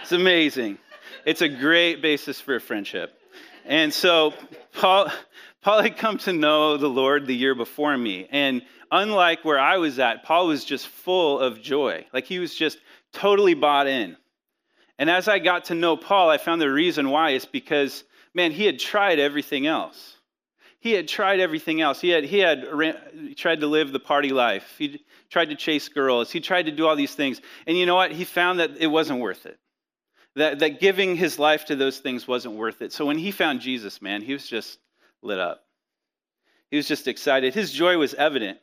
It's 0.00 0.10
amazing. 0.10 0.78
It's 1.24 1.42
a 1.42 1.48
great 1.48 2.02
basis 2.02 2.40
for 2.40 2.56
a 2.56 2.60
friendship. 2.60 3.16
And 3.64 3.94
so, 3.94 4.34
Paul, 4.72 5.12
Paul 5.60 5.82
had 5.82 5.96
come 5.96 6.18
to 6.18 6.32
know 6.32 6.76
the 6.76 6.88
Lord 6.88 7.28
the 7.28 7.36
year 7.36 7.54
before 7.54 7.96
me. 7.96 8.26
And 8.32 8.62
unlike 8.90 9.44
where 9.44 9.60
I 9.60 9.76
was 9.76 10.00
at, 10.00 10.24
Paul 10.24 10.48
was 10.48 10.64
just 10.64 10.88
full 10.88 11.38
of 11.38 11.62
joy. 11.62 12.04
Like 12.12 12.24
he 12.24 12.40
was 12.40 12.52
just 12.52 12.78
totally 13.12 13.54
bought 13.54 13.86
in. 13.86 14.16
And 14.98 15.08
as 15.08 15.28
I 15.28 15.38
got 15.38 15.66
to 15.66 15.76
know 15.76 15.96
Paul, 15.96 16.30
I 16.30 16.38
found 16.38 16.60
the 16.60 16.70
reason 16.70 17.10
why 17.10 17.30
is 17.30 17.44
because 17.44 18.02
man, 18.34 18.52
he 18.52 18.66
had 18.66 18.78
tried 18.78 19.18
everything 19.18 19.66
else. 19.66 20.16
He 20.80 20.92
had 20.92 21.06
tried 21.06 21.38
everything 21.38 21.80
else. 21.80 22.00
He 22.00 22.08
had, 22.08 22.24
he 22.24 22.40
had 22.40 22.66
he 23.14 23.34
tried 23.34 23.60
to 23.60 23.68
live 23.68 23.92
the 23.92 24.00
party 24.00 24.30
life. 24.30 24.74
He 24.78 25.04
tried 25.30 25.50
to 25.50 25.54
chase 25.54 25.88
girls. 25.88 26.30
He 26.32 26.40
tried 26.40 26.66
to 26.66 26.72
do 26.72 26.88
all 26.88 26.96
these 26.96 27.14
things. 27.14 27.40
And 27.66 27.78
you 27.78 27.86
know 27.86 27.94
what? 27.94 28.10
He 28.10 28.24
found 28.24 28.58
that 28.58 28.72
it 28.78 28.88
wasn't 28.88 29.20
worth 29.20 29.46
it. 29.46 29.58
That, 30.34 30.58
that 30.60 30.80
giving 30.80 31.14
his 31.14 31.38
life 31.38 31.66
to 31.66 31.76
those 31.76 31.98
things 31.98 32.26
wasn't 32.26 32.56
worth 32.56 32.82
it. 32.82 32.92
So 32.92 33.06
when 33.06 33.18
he 33.18 33.30
found 33.30 33.60
Jesus, 33.60 34.02
man, 34.02 34.22
he 34.22 34.32
was 34.32 34.46
just 34.46 34.78
lit 35.22 35.38
up. 35.38 35.62
He 36.70 36.78
was 36.78 36.88
just 36.88 37.06
excited. 37.06 37.54
His 37.54 37.70
joy 37.70 37.98
was 37.98 38.14
evident. 38.14 38.58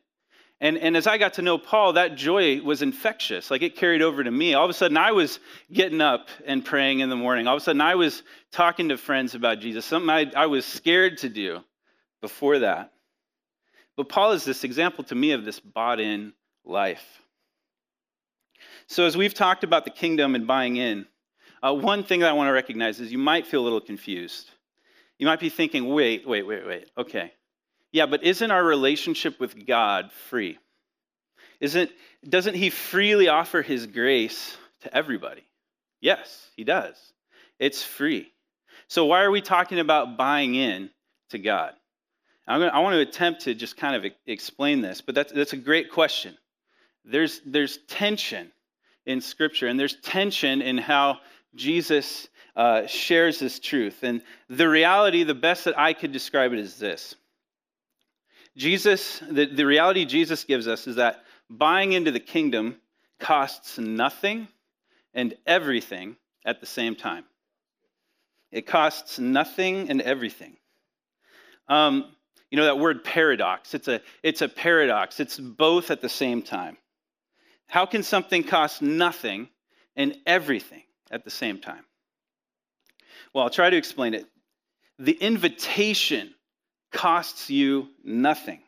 And, 0.61 0.77
and 0.77 0.97
as 0.97 1.07
I 1.07 1.17
got 1.17 1.35
to 1.35 1.41
know 1.41 1.57
Paul, 1.57 1.93
that 1.93 2.15
joy 2.15 2.61
was 2.61 2.81
infectious. 2.81 3.49
Like 3.49 3.61
it 3.61 3.77
carried 3.77 4.01
over 4.01 4.23
to 4.23 4.31
me. 4.31 4.53
All 4.53 4.65
of 4.65 4.69
a 4.69 4.73
sudden, 4.73 4.97
I 4.97 5.13
was 5.13 5.39
getting 5.71 6.01
up 6.01 6.27
and 6.45 6.65
praying 6.65 6.99
in 6.99 7.09
the 7.09 7.15
morning. 7.15 7.47
All 7.47 7.55
of 7.55 7.61
a 7.61 7.63
sudden, 7.63 7.81
I 7.81 7.95
was 7.95 8.23
talking 8.51 8.89
to 8.89 8.97
friends 8.97 9.35
about 9.35 9.59
Jesus, 9.59 9.85
something 9.85 10.09
I, 10.09 10.31
I 10.35 10.47
was 10.47 10.65
scared 10.65 11.19
to 11.19 11.29
do 11.29 11.61
before 12.21 12.59
that. 12.59 12.91
But 13.95 14.09
Paul 14.09 14.33
is 14.33 14.43
this 14.43 14.65
example 14.65 15.05
to 15.05 15.15
me 15.15 15.31
of 15.31 15.45
this 15.45 15.59
bought 15.59 16.01
in 16.01 16.33
life. 16.65 17.21
So, 18.87 19.05
as 19.05 19.15
we've 19.15 19.33
talked 19.33 19.63
about 19.63 19.85
the 19.85 19.91
kingdom 19.91 20.35
and 20.35 20.45
buying 20.45 20.75
in, 20.75 21.05
uh, 21.61 21.73
one 21.73 22.03
thing 22.03 22.21
that 22.21 22.29
I 22.29 22.33
want 22.33 22.49
to 22.49 22.53
recognize 22.53 22.99
is 22.99 23.11
you 23.11 23.17
might 23.17 23.47
feel 23.47 23.61
a 23.61 23.63
little 23.63 23.81
confused. 23.81 24.49
You 25.17 25.25
might 25.25 25.39
be 25.39 25.49
thinking, 25.49 25.87
wait, 25.87 26.27
wait, 26.27 26.47
wait, 26.47 26.65
wait. 26.65 26.89
Okay. 26.97 27.31
Yeah, 27.91 28.05
but 28.05 28.23
isn't 28.23 28.51
our 28.51 28.63
relationship 28.63 29.39
with 29.39 29.65
God 29.65 30.11
free? 30.29 30.57
Isn't, 31.59 31.91
doesn't 32.27 32.55
He 32.55 32.69
freely 32.69 33.27
offer 33.27 33.61
His 33.61 33.87
grace 33.87 34.55
to 34.81 34.95
everybody? 34.95 35.43
Yes, 36.01 36.47
He 36.55 36.63
does. 36.63 36.95
It's 37.59 37.83
free. 37.83 38.31
So 38.87 39.05
why 39.05 39.23
are 39.23 39.31
we 39.31 39.41
talking 39.41 39.79
about 39.79 40.17
buying 40.17 40.55
in 40.55 40.89
to 41.29 41.39
God? 41.39 41.73
Gonna, 42.47 42.67
i 42.67 42.79
want 42.79 42.95
to 42.95 43.01
attempt 43.01 43.41
to 43.41 43.53
just 43.53 43.77
kind 43.77 43.95
of 43.95 44.11
explain 44.25 44.81
this, 44.81 45.01
but 45.01 45.13
that's, 45.13 45.31
that's 45.31 45.53
a 45.53 45.57
great 45.57 45.91
question. 45.91 46.35
There's, 47.05 47.41
there's 47.45 47.77
tension 47.87 48.51
in 49.05 49.21
Scripture, 49.21 49.67
and 49.67 49.79
there's 49.79 49.95
tension 50.01 50.61
in 50.61 50.77
how 50.77 51.19
Jesus 51.55 52.27
uh, 52.55 52.87
shares 52.87 53.39
this 53.39 53.59
truth. 53.59 54.03
And 54.03 54.21
the 54.49 54.67
reality, 54.67 55.23
the 55.23 55.35
best 55.35 55.65
that 55.65 55.77
I 55.77 55.93
could 55.93 56.11
describe 56.11 56.53
it 56.53 56.59
is 56.59 56.77
this 56.77 57.15
Jesus, 58.57 59.19
the, 59.19 59.45
the 59.45 59.65
reality 59.65 60.05
Jesus 60.05 60.43
gives 60.43 60.67
us 60.67 60.87
is 60.87 60.97
that 60.97 61.23
buying 61.49 61.93
into 61.93 62.11
the 62.11 62.19
kingdom 62.19 62.77
costs 63.19 63.77
nothing 63.77 64.47
and 65.13 65.35
everything 65.45 66.15
at 66.45 66.59
the 66.59 66.65
same 66.65 66.95
time. 66.95 67.25
It 68.51 68.65
costs 68.65 69.19
nothing 69.19 69.89
and 69.89 70.01
everything. 70.01 70.57
Um, 71.67 72.05
you 72.49 72.57
know 72.57 72.65
that 72.65 72.79
word 72.79 73.03
paradox. 73.03 73.73
It's 73.73 73.87
a, 73.87 74.01
it's 74.23 74.41
a 74.41 74.49
paradox. 74.49 75.19
It's 75.19 75.37
both 75.39 75.91
at 75.91 76.01
the 76.01 76.09
same 76.09 76.41
time. 76.41 76.77
How 77.67 77.85
can 77.85 78.01
something 78.01 78.43
cost 78.43 78.81
nothing 78.81 79.49
and 79.95 80.17
everything 80.25 80.83
at 81.11 81.23
the 81.23 81.29
same 81.29 81.59
time? 81.59 81.85
Well, 83.33 83.43
I'll 83.43 83.51
try 83.51 83.69
to 83.69 83.77
explain 83.77 84.15
it. 84.15 84.25
The 84.97 85.11
invitation 85.11 86.33
costs 86.91 87.49
you 87.49 87.87
nothing. 88.03 88.59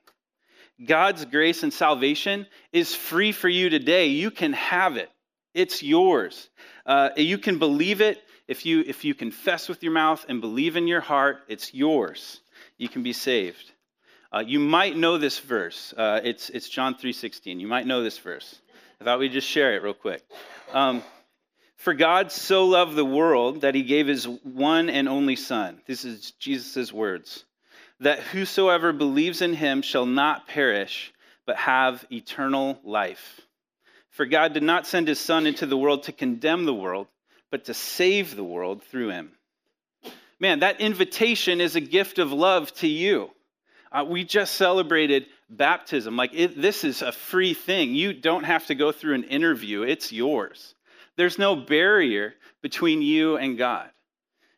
God's 0.85 1.25
grace 1.25 1.63
and 1.63 1.73
salvation 1.73 2.47
is 2.71 2.95
free 2.95 3.31
for 3.31 3.49
you 3.49 3.69
today. 3.69 4.07
You 4.07 4.31
can 4.31 4.53
have 4.53 4.97
it, 4.97 5.09
it's 5.53 5.83
yours. 5.83 6.49
Uh, 6.85 7.09
you 7.15 7.37
can 7.37 7.59
believe 7.59 8.01
it. 8.01 8.21
If 8.47 8.65
you, 8.65 8.83
if 8.85 9.05
you 9.05 9.13
confess 9.13 9.69
with 9.69 9.81
your 9.81 9.93
mouth 9.93 10.25
and 10.27 10.41
believe 10.41 10.75
in 10.75 10.87
your 10.87 10.99
heart, 10.99 11.37
it's 11.47 11.73
yours. 11.73 12.41
You 12.77 12.89
can 12.89 13.01
be 13.01 13.13
saved. 13.13 13.71
Uh, 14.33 14.43
you 14.45 14.59
might 14.59 14.97
know 14.97 15.17
this 15.17 15.39
verse. 15.39 15.93
Uh, 15.95 16.19
it's, 16.23 16.49
it's 16.49 16.67
John 16.67 16.95
3.16. 16.95 17.61
You 17.61 17.67
might 17.67 17.85
know 17.85 18.03
this 18.03 18.17
verse. 18.17 18.59
I 18.99 19.05
thought 19.05 19.19
we'd 19.19 19.31
just 19.31 19.47
share 19.47 19.75
it 19.75 19.83
real 19.83 19.93
quick. 19.93 20.23
Um, 20.73 21.01
For 21.77 21.93
God 21.93 22.31
so 22.31 22.65
loved 22.65 22.95
the 22.95 23.05
world 23.05 23.61
that 23.61 23.73
he 23.73 23.83
gave 23.83 24.07
his 24.07 24.27
one 24.27 24.89
and 24.89 25.07
only 25.07 25.35
Son. 25.37 25.81
This 25.87 26.03
is 26.03 26.31
Jesus' 26.31 26.91
words 26.91 27.45
that 28.01 28.19
whosoever 28.19 28.91
believes 28.91 29.41
in 29.41 29.53
him 29.53 29.81
shall 29.81 30.05
not 30.05 30.47
perish, 30.47 31.13
but 31.45 31.55
have 31.55 32.05
eternal 32.11 32.79
life. 32.83 33.41
For 34.09 34.25
God 34.25 34.53
did 34.53 34.63
not 34.63 34.87
send 34.87 35.07
his 35.07 35.19
Son 35.19 35.47
into 35.47 35.65
the 35.65 35.77
world 35.77 36.03
to 36.03 36.11
condemn 36.11 36.65
the 36.65 36.73
world, 36.73 37.07
but 37.49 37.65
to 37.65 37.73
save 37.73 38.35
the 38.35 38.43
world 38.43 38.83
through 38.83 39.09
him. 39.09 39.31
Man, 40.39 40.59
that 40.59 40.81
invitation 40.81 41.61
is 41.61 41.75
a 41.75 41.81
gift 41.81 42.17
of 42.17 42.31
love 42.31 42.73
to 42.75 42.87
you. 42.87 43.29
Uh, 43.91 44.05
we 44.07 44.23
just 44.23 44.55
celebrated 44.55 45.27
baptism. 45.49 46.15
Like, 46.15 46.31
it, 46.33 46.59
this 46.59 46.83
is 46.83 47.01
a 47.01 47.11
free 47.11 47.53
thing. 47.53 47.93
You 47.93 48.13
don't 48.13 48.45
have 48.45 48.65
to 48.67 48.75
go 48.75 48.91
through 48.91 49.15
an 49.15 49.25
interview, 49.25 49.83
it's 49.83 50.11
yours. 50.11 50.73
There's 51.17 51.37
no 51.37 51.55
barrier 51.55 52.33
between 52.61 53.01
you 53.01 53.37
and 53.37 53.57
God. 53.57 53.89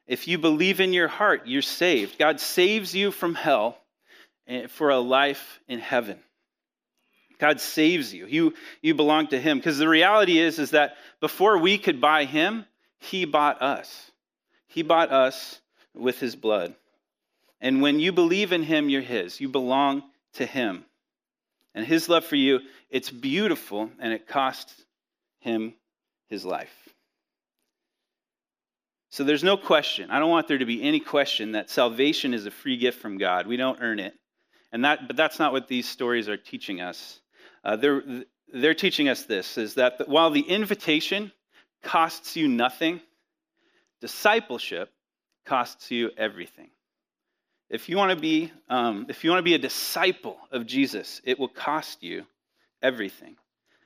If 0.08 0.28
you 0.28 0.38
believe 0.38 0.80
in 0.80 0.94
your 0.94 1.08
heart, 1.08 1.44
you're 1.46 1.62
saved. 1.62 2.18
God 2.18 2.39
saves 2.39 2.94
you 2.94 3.12
from 3.12 3.36
hell 3.36 3.78
eh, 4.48 4.68
for 4.68 4.89
a 4.89 5.00
life 5.00 5.60
in 5.68 5.80
heaven. 5.80 6.20
God 7.39 7.60
saves 7.60 8.13
you. 8.13 8.26
You, 8.28 8.54
you 8.82 8.94
belong 8.96 9.28
to 9.28 9.39
Him. 9.39 9.58
Because 9.58 9.78
the 9.78 9.89
reality 9.89 10.39
is, 10.39 10.60
is 10.60 10.72
that 10.72 10.96
before 11.20 11.58
we 11.58 11.78
could 11.78 12.00
buy 12.00 12.26
Him, 12.26 12.66
He 13.00 13.26
bought 13.26 13.62
us. 13.62 14.12
He 14.68 14.82
bought 14.82 15.12
us 15.12 15.60
with 15.94 16.20
His 16.20 16.36
blood. 16.36 16.76
And 17.62 17.82
when 17.82 18.00
you 18.00 18.12
believe 18.12 18.52
in 18.52 18.63
Him, 18.63 18.89
you're 18.89 19.02
His. 19.02 19.39
You 19.39 19.50
belong 19.50 20.04
to 20.34 20.46
Him. 20.46 20.86
And 21.74 21.86
His 21.86 22.08
love 22.10 22.26
for 22.26 22.36
you, 22.36 22.60
it's 22.89 23.10
beautiful, 23.10 23.89
and 24.00 24.13
it 24.13 24.28
cost 24.28 24.74
Him 25.39 25.74
His 26.30 26.46
life. 26.46 26.74
So 29.13 29.23
there's 29.23 29.43
no 29.43 29.58
question. 29.58 30.10
I 30.10 30.17
don't 30.17 30.32
want 30.32 30.47
there 30.47 30.58
to 30.58 30.65
be 30.65 30.82
any 30.82 30.99
question 30.99 31.52
that 31.52 31.69
salvation 31.69 32.34
is 32.34 32.47
a 32.47 32.52
free 32.52 32.78
gift 32.78 32.99
from 32.99 33.19
God. 33.19 33.45
We 33.45 33.58
don't 33.58 33.78
earn 33.80 33.99
it. 33.99 34.15
And 34.71 34.86
that, 34.86 35.06
but 35.06 35.15
that's 35.15 35.38
not 35.38 35.52
what 35.52 35.67
these 35.67 35.88
stories 35.88 36.28
are 36.28 36.36
teaching 36.36 36.82
us. 36.82 37.19
Uh, 37.63 37.76
they're, 37.76 38.02
they're 38.52 38.73
teaching 38.73 39.10
us 39.10 39.26
this 39.26 39.60
is 39.60 39.76
that 39.76 40.10
while 40.10 40.32
the 40.32 40.41
invitation 40.41 41.32
costs 41.84 42.36
you 42.36 42.47
nothing, 42.47 43.02
discipleship 44.02 44.89
costs 45.45 45.91
you 45.91 46.10
everything. 46.17 46.71
If 47.69 47.89
you 47.89 47.97
want 47.97 48.13
to 48.13 48.19
be, 48.19 48.52
um, 48.67 49.06
if 49.10 49.23
you 49.23 49.30
want 49.30 49.41
to 49.41 49.43
be 49.43 49.54
a 49.54 49.60
disciple 49.60 50.38
of 50.52 50.65
Jesus, 50.65 51.21
it 51.23 51.38
will 51.38 51.49
cost 51.49 52.02
you 52.02 52.26
everything. 52.82 53.36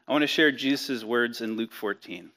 I 0.08 0.14
want 0.14 0.22
to 0.22 0.28
share 0.28 0.54
Jesus' 0.54 1.04
words 1.04 1.42
in 1.42 1.58
Luke 1.58 1.74
14. 1.74 2.32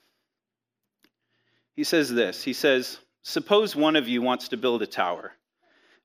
He 1.81 1.85
says 1.85 2.12
this 2.12 2.45
He 2.45 2.53
says, 2.53 2.99
Suppose 3.23 3.75
one 3.75 3.97
of 3.97 4.07
you 4.07 4.21
wants 4.21 4.49
to 4.49 4.59
build 4.59 4.83
a 4.83 4.87
tower. 4.87 5.33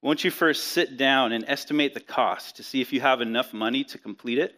Won't 0.02 0.24
you 0.24 0.32
first 0.32 0.68
sit 0.68 0.96
down 0.96 1.34
and 1.34 1.44
estimate 1.50 1.94
the 1.94 2.00
cost 2.00 2.56
to 2.56 2.64
see 2.64 2.80
if 2.80 2.94
you 2.94 3.02
have 3.02 3.20
enough 3.20 3.54
money 3.54 3.84
to 3.84 3.98
complete 3.98 4.38
it? 4.38 4.56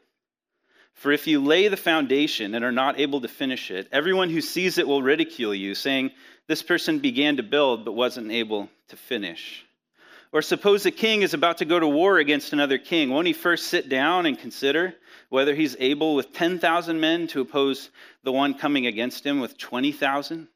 For 0.93 1.11
if 1.11 1.25
you 1.25 1.43
lay 1.43 1.69
the 1.69 1.75
foundation 1.75 2.53
and 2.53 2.63
are 2.63 2.71
not 2.71 2.99
able 2.99 3.19
to 3.21 3.27
finish 3.27 3.71
it, 3.71 3.89
everyone 3.91 4.29
who 4.29 4.41
sees 4.41 4.77
it 4.77 4.87
will 4.87 5.01
ridicule 5.01 5.55
you, 5.55 5.73
saying, 5.73 6.11
This 6.45 6.61
person 6.61 6.99
began 6.99 7.37
to 7.37 7.41
build 7.41 7.83
but 7.83 7.93
wasn't 7.93 8.29
able 8.29 8.69
to 8.89 8.95
finish. 8.95 9.65
Or 10.31 10.43
suppose 10.43 10.85
a 10.85 10.91
king 10.91 11.23
is 11.23 11.33
about 11.33 11.57
to 11.57 11.65
go 11.65 11.79
to 11.79 11.87
war 11.87 12.19
against 12.19 12.53
another 12.53 12.77
king. 12.77 13.09
Won't 13.09 13.25
he 13.25 13.33
first 13.33 13.69
sit 13.69 13.89
down 13.89 14.27
and 14.27 14.37
consider 14.37 14.93
whether 15.29 15.55
he's 15.55 15.75
able 15.79 16.13
with 16.13 16.31
10,000 16.33 16.99
men 16.99 17.25
to 17.29 17.41
oppose 17.41 17.89
the 18.21 18.31
one 18.31 18.53
coming 18.53 18.85
against 18.85 19.25
him 19.25 19.39
with 19.39 19.57
20,000? 19.57 20.47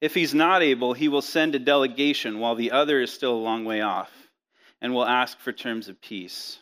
If 0.00 0.14
he's 0.14 0.34
not 0.34 0.62
able, 0.62 0.92
he 0.92 1.08
will 1.08 1.22
send 1.22 1.54
a 1.54 1.58
delegation 1.58 2.38
while 2.38 2.54
the 2.54 2.70
other 2.70 3.00
is 3.00 3.12
still 3.12 3.34
a 3.34 3.36
long 3.36 3.64
way 3.64 3.80
off 3.80 4.10
and 4.80 4.94
will 4.94 5.04
ask 5.04 5.38
for 5.40 5.52
terms 5.52 5.88
of 5.88 6.00
peace. 6.00 6.58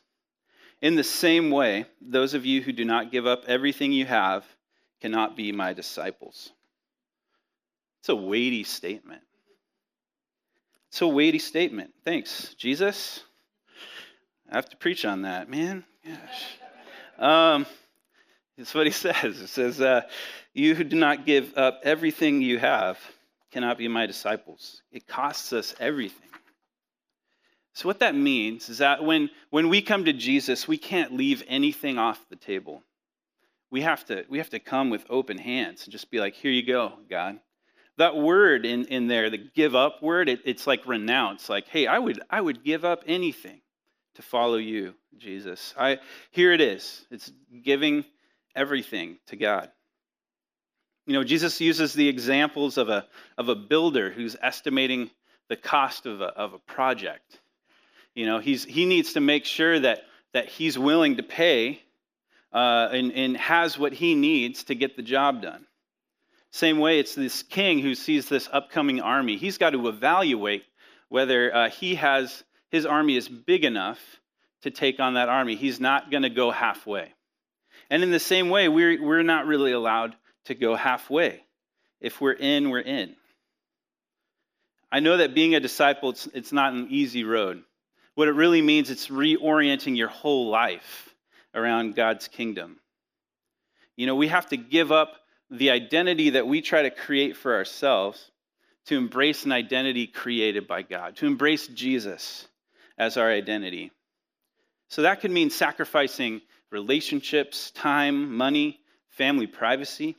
In 0.81 0.94
the 0.94 1.05
same 1.05 1.51
way, 1.51 1.87
those 2.01 2.35
of 2.35 2.46
you 2.46 2.62
who 2.62 2.72
do 2.72 2.85
not 2.85 3.12
give 3.12 3.27
up 3.27 3.44
everything 3.46 3.92
you 3.92 4.07
have 4.07 4.44
cannot 5.01 5.37
be 5.37 5.53
my 5.53 5.75
disciples. 5.75 6.51
It's 8.01 8.09
a 8.09 8.16
weighty 8.16 8.64
statement. 8.64 9.22
It's 10.88 11.03
a 11.03 11.09
weighty 11.09 11.38
statement. 11.38 11.92
Thanks, 12.05 12.55
Jesus. 12.55 13.22
I 14.51 14.57
have 14.57 14.68
to 14.70 14.77
preach 14.77 15.05
on 15.05 15.22
that, 15.22 15.51
man. 15.51 15.85
Gosh. 16.07 16.59
Um, 17.18 17.66
that's 18.57 18.75
what 18.75 18.87
he 18.87 18.92
says. 18.92 19.40
It 19.40 19.49
says, 19.49 19.81
uh, 19.81 20.03
You 20.55 20.75
who 20.75 20.85
do 20.85 20.96
not 20.96 21.27
give 21.27 21.57
up 21.57 21.81
everything 21.83 22.40
you 22.40 22.59
have 22.59 22.99
cannot 23.57 23.79
be 23.79 23.88
my 23.88 24.05
disciples. 24.05 24.83
It 24.92 25.07
costs 25.07 25.51
us 25.55 25.75
everything. 25.81 26.29
So, 27.73 27.88
what 27.88 28.01
that 28.01 28.14
means 28.14 28.69
is 28.69 28.79
that 28.79 29.03
when, 29.03 29.31
when 29.49 29.71
we 29.71 29.81
come 29.81 30.05
to 30.05 30.12
Jesus, 30.12 30.69
we 30.69 30.77
can't 30.77 31.14
leave 31.14 31.42
anything 31.49 31.97
off 31.97 32.23
the 32.29 32.37
table. 32.37 32.83
We 33.71 33.81
have, 33.81 34.05
to, 34.07 34.27
we 34.29 34.37
have 34.37 34.51
to 34.51 34.59
come 34.59 34.90
with 34.90 35.07
open 35.09 35.38
hands 35.38 35.85
and 35.85 35.90
just 35.90 36.11
be 36.11 36.21
like, 36.21 36.35
here 36.35 36.51
you 36.51 36.66
go, 36.66 36.99
God. 37.09 37.40
That 37.97 38.14
word 38.14 38.66
in, 38.66 38.85
in 38.88 39.07
there, 39.07 39.31
the 39.31 39.38
give 39.38 39.75
up 39.75 40.03
word, 40.03 40.29
it, 40.29 40.40
it's 40.45 40.66
like 40.66 40.87
renounce. 40.87 41.49
Like, 41.49 41.66
hey, 41.66 41.87
I 41.87 41.99
would, 41.99 42.21
I 42.29 42.42
would 42.42 42.62
give 42.62 42.85
up 42.85 43.05
anything 43.07 43.62
to 44.16 44.23
follow 44.23 44.57
you, 44.57 44.92
Jesus. 45.16 45.73
I, 45.79 46.01
here 46.31 46.53
it 46.53 46.61
is. 46.61 47.07
It's 47.11 47.33
giving 47.64 48.05
everything 48.55 49.16
to 49.29 49.37
God. 49.37 49.71
You 51.07 51.12
know, 51.12 51.25
Jesus 51.25 51.61
uses 51.61 51.95
the 51.95 52.09
examples 52.09 52.79
of 52.79 52.88
a, 52.88 53.07
of 53.38 53.49
a 53.49 53.55
builder 53.55 54.11
who's 54.11 54.37
estimating 54.42 55.11
the 55.49 55.57
cost 55.57 56.07
of 56.07 56.21
a, 56.21 56.25
of 56.25 56.53
a 56.53 56.59
project. 56.59 57.38
You 58.14 58.27
know, 58.27 58.40
he's, 58.40 58.64
he 58.64 58.87
needs 58.87 59.12
to 59.12 59.21
make 59.21 59.45
sure 59.45 59.79
that, 59.79 60.01
that 60.33 60.49
he's 60.49 60.79
willing 60.79 61.19
to 61.19 61.23
pay 61.23 61.81
uh, 62.53 62.88
and, 62.90 63.12
and 63.12 63.37
has 63.37 63.79
what 63.79 63.92
he 63.92 64.14
needs 64.14 64.64
to 64.64 64.75
get 64.75 64.97
the 64.97 65.03
job 65.03 65.42
done. 65.42 65.66
Same 66.51 66.79
way, 66.79 66.99
it's 66.99 67.14
this 67.14 67.42
king 67.42 67.79
who 67.79 67.95
sees 67.95 68.29
this 68.29 68.49
upcoming 68.51 69.01
army. 69.01 69.37
He's 69.37 69.59
got 69.59 69.71
to 69.71 69.88
evaluate 69.88 70.64
whether 71.09 71.55
uh, 71.55 71.71
he 71.71 71.97
has 71.97 72.42
his 72.71 72.87
army 72.87 73.16
is 73.16 73.29
big 73.29 73.64
enough 73.64 74.01
to 74.62 74.71
take 74.71 74.99
on 74.99 75.14
that 75.14 75.29
army. 75.29 75.55
He's 75.55 75.79
not 75.79 76.11
going 76.11 76.25
to 76.25 76.31
go 76.31 76.51
halfway. 76.51 77.12
And 77.90 78.03
in 78.03 78.11
the 78.11 78.19
same 78.19 78.49
way, 78.49 78.69
we're, 78.69 79.01
we're 79.01 79.23
not 79.23 79.47
really 79.47 79.73
allowed 79.73 80.16
to 80.46 80.54
go 80.54 80.74
halfway. 80.74 81.42
If 82.00 82.20
we're 82.20 82.32
in, 82.32 82.70
we're 82.70 82.80
in. 82.80 83.14
I 84.90 85.00
know 85.00 85.16
that 85.16 85.35
being 85.35 85.54
a 85.54 85.61
disciple, 85.61 86.11
it's, 86.11 86.26
it's 86.28 86.52
not 86.52 86.72
an 86.72 86.88
easy 86.90 87.24
road. 87.24 87.62
What 88.14 88.28
it 88.28 88.32
really 88.32 88.62
means, 88.62 88.90
it's 88.90 89.09
reorienting 89.09 89.96
your 89.96 90.09
whole 90.09 90.48
life 90.48 91.14
around 91.54 91.94
God's 91.94 92.28
kingdom. 92.28 92.78
You 93.96 94.06
know, 94.06 94.14
we 94.14 94.28
have 94.28 94.48
to 94.50 94.56
give 94.56 94.92
up 94.92 95.14
the 95.50 95.70
identity 95.70 96.30
that 96.30 96.46
we 96.46 96.61
try 96.61 96.82
to 96.82 96.90
create 96.90 97.37
for 97.37 97.54
ourselves 97.54 98.30
to 98.87 98.96
embrace 98.96 99.44
an 99.44 99.52
identity 99.52 100.06
created 100.06 100.66
by 100.66 100.82
God, 100.82 101.16
to 101.16 101.26
embrace 101.26 101.66
Jesus 101.66 102.46
as 102.96 103.16
our 103.16 103.30
identity. 103.30 103.90
So 104.88 105.02
that 105.02 105.20
could 105.20 105.30
mean 105.30 105.50
sacrificing 105.50 106.40
relationships, 106.70 107.70
time, 107.72 108.37
money, 108.37 108.80
family 109.11 109.46
privacy. 109.46 110.16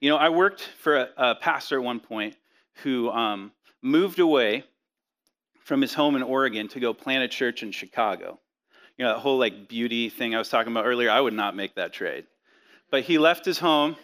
You 0.00 0.08
know, 0.08 0.16
I 0.16 0.30
worked 0.30 0.62
for 0.62 0.96
a, 0.96 1.08
a 1.16 1.34
pastor 1.34 1.76
at 1.76 1.84
one 1.84 2.00
point 2.00 2.34
who 2.82 3.10
um, 3.10 3.52
moved 3.82 4.18
away 4.18 4.64
from 5.64 5.82
his 5.82 5.92
home 5.92 6.16
in 6.16 6.22
Oregon 6.22 6.68
to 6.68 6.80
go 6.80 6.94
plant 6.94 7.22
a 7.22 7.28
church 7.28 7.62
in 7.62 7.70
Chicago. 7.70 8.38
You 8.96 9.04
know, 9.04 9.14
that 9.14 9.20
whole 9.20 9.38
like 9.38 9.68
beauty 9.68 10.08
thing 10.08 10.34
I 10.34 10.38
was 10.38 10.48
talking 10.48 10.72
about 10.72 10.86
earlier, 10.86 11.10
I 11.10 11.20
would 11.20 11.34
not 11.34 11.54
make 11.54 11.74
that 11.74 11.92
trade. 11.92 12.24
But 12.90 13.04
he 13.04 13.18
left 13.18 13.44
his 13.44 13.58
home, 13.58 13.96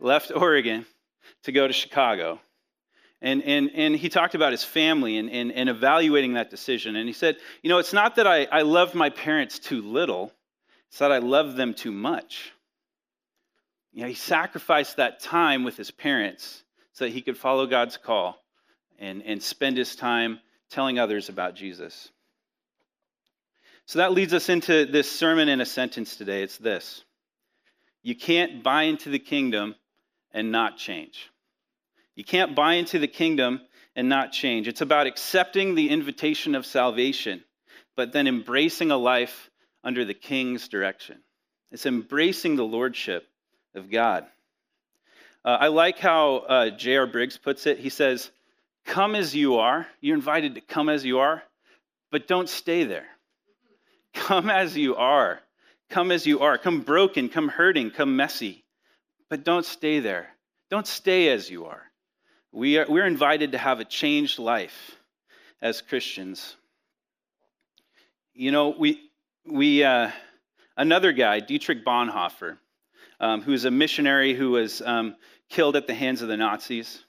left 0.00 0.32
Oregon 0.34 0.86
to 1.44 1.52
go 1.52 1.66
to 1.66 1.72
Chicago. 1.72 2.40
And, 3.20 3.42
and, 3.42 3.70
and 3.74 3.96
he 3.96 4.08
talked 4.08 4.34
about 4.34 4.52
his 4.52 4.64
family 4.64 5.18
and, 5.18 5.30
and, 5.30 5.52
and 5.52 5.68
evaluating 5.68 6.34
that 6.34 6.50
decision. 6.50 6.96
And 6.96 7.06
he 7.06 7.12
said, 7.12 7.36
You 7.62 7.68
know, 7.68 7.78
it's 7.78 7.92
not 7.92 8.16
that 8.16 8.26
I, 8.26 8.44
I 8.44 8.62
my 8.94 9.10
parents 9.10 9.58
too 9.58 9.82
little, 9.82 10.32
it's 10.88 10.98
that 10.98 11.12
I 11.12 11.18
loved 11.18 11.56
them 11.56 11.74
too 11.74 11.92
much. 11.92 12.52
You 13.92 14.02
know, 14.02 14.08
he 14.08 14.14
sacrificed 14.14 14.96
that 14.96 15.20
time 15.20 15.64
with 15.64 15.76
his 15.76 15.90
parents 15.90 16.62
so 16.92 17.04
that 17.04 17.12
he 17.12 17.22
could 17.22 17.38
follow 17.38 17.66
God's 17.66 17.96
call 17.96 18.42
and, 18.98 19.22
and 19.22 19.42
spend 19.42 19.76
his 19.76 19.96
time 19.96 20.40
telling 20.70 20.98
others 20.98 21.28
about 21.28 21.54
Jesus. 21.54 22.10
So 23.86 24.00
that 24.00 24.12
leads 24.12 24.34
us 24.34 24.48
into 24.48 24.84
this 24.84 25.10
sermon 25.10 25.48
in 25.48 25.60
a 25.60 25.66
sentence 25.66 26.16
today. 26.16 26.42
It's 26.42 26.58
this 26.58 27.04
You 28.02 28.14
can't 28.14 28.62
buy 28.62 28.84
into 28.84 29.10
the 29.10 29.18
kingdom 29.18 29.74
and 30.32 30.52
not 30.52 30.76
change. 30.76 31.30
You 32.14 32.24
can't 32.24 32.56
buy 32.56 32.74
into 32.74 32.98
the 32.98 33.08
kingdom 33.08 33.60
and 33.94 34.08
not 34.08 34.32
change. 34.32 34.68
It's 34.68 34.80
about 34.80 35.06
accepting 35.06 35.74
the 35.74 35.90
invitation 35.90 36.54
of 36.54 36.66
salvation, 36.66 37.44
but 37.96 38.12
then 38.12 38.26
embracing 38.26 38.90
a 38.90 38.96
life 38.96 39.50
under 39.84 40.04
the 40.04 40.14
king's 40.14 40.68
direction. 40.68 41.20
It's 41.70 41.86
embracing 41.86 42.56
the 42.56 42.64
lordship 42.64 43.27
of 43.74 43.90
God. 43.90 44.26
Uh, 45.44 45.56
I 45.60 45.68
like 45.68 45.98
how 45.98 46.36
uh, 46.36 46.70
J.R. 46.70 47.06
Briggs 47.06 47.36
puts 47.36 47.66
it. 47.66 47.78
He 47.78 47.88
says, 47.88 48.30
Come 48.84 49.14
as 49.14 49.34
you 49.34 49.56
are. 49.56 49.86
You're 50.00 50.16
invited 50.16 50.54
to 50.54 50.60
come 50.60 50.88
as 50.88 51.04
you 51.04 51.18
are, 51.18 51.42
but 52.10 52.26
don't 52.26 52.48
stay 52.48 52.84
there. 52.84 53.06
Come 54.14 54.50
as 54.50 54.76
you 54.76 54.96
are. 54.96 55.40
Come 55.90 56.10
as 56.10 56.26
you 56.26 56.40
are. 56.40 56.58
Come 56.58 56.80
broken, 56.80 57.28
come 57.28 57.48
hurting, 57.48 57.90
come 57.90 58.16
messy, 58.16 58.64
but 59.30 59.44
don't 59.44 59.64
stay 59.64 60.00
there. 60.00 60.28
Don't 60.70 60.86
stay 60.86 61.28
as 61.28 61.48
you 61.48 61.66
are. 61.66 61.82
We 62.52 62.78
are 62.78 62.86
we're 62.88 63.06
invited 63.06 63.52
to 63.52 63.58
have 63.58 63.80
a 63.80 63.84
changed 63.84 64.38
life 64.38 64.96
as 65.60 65.80
Christians. 65.80 66.56
You 68.34 68.52
know, 68.52 68.70
we, 68.70 69.00
we 69.46 69.82
uh, 69.82 70.10
another 70.76 71.12
guy, 71.12 71.40
Dietrich 71.40 71.84
Bonhoeffer, 71.84 72.58
um, 73.20 73.42
a 73.64 73.70
missionary 73.70 74.34
who 74.34 74.50
was 74.50 74.80
um, 74.82 75.16
killed 75.48 75.76
at 75.76 75.86
the 75.86 75.94
hands 75.94 76.22
of 76.22 76.28
the 76.28 76.36
Nazis. 76.36 77.04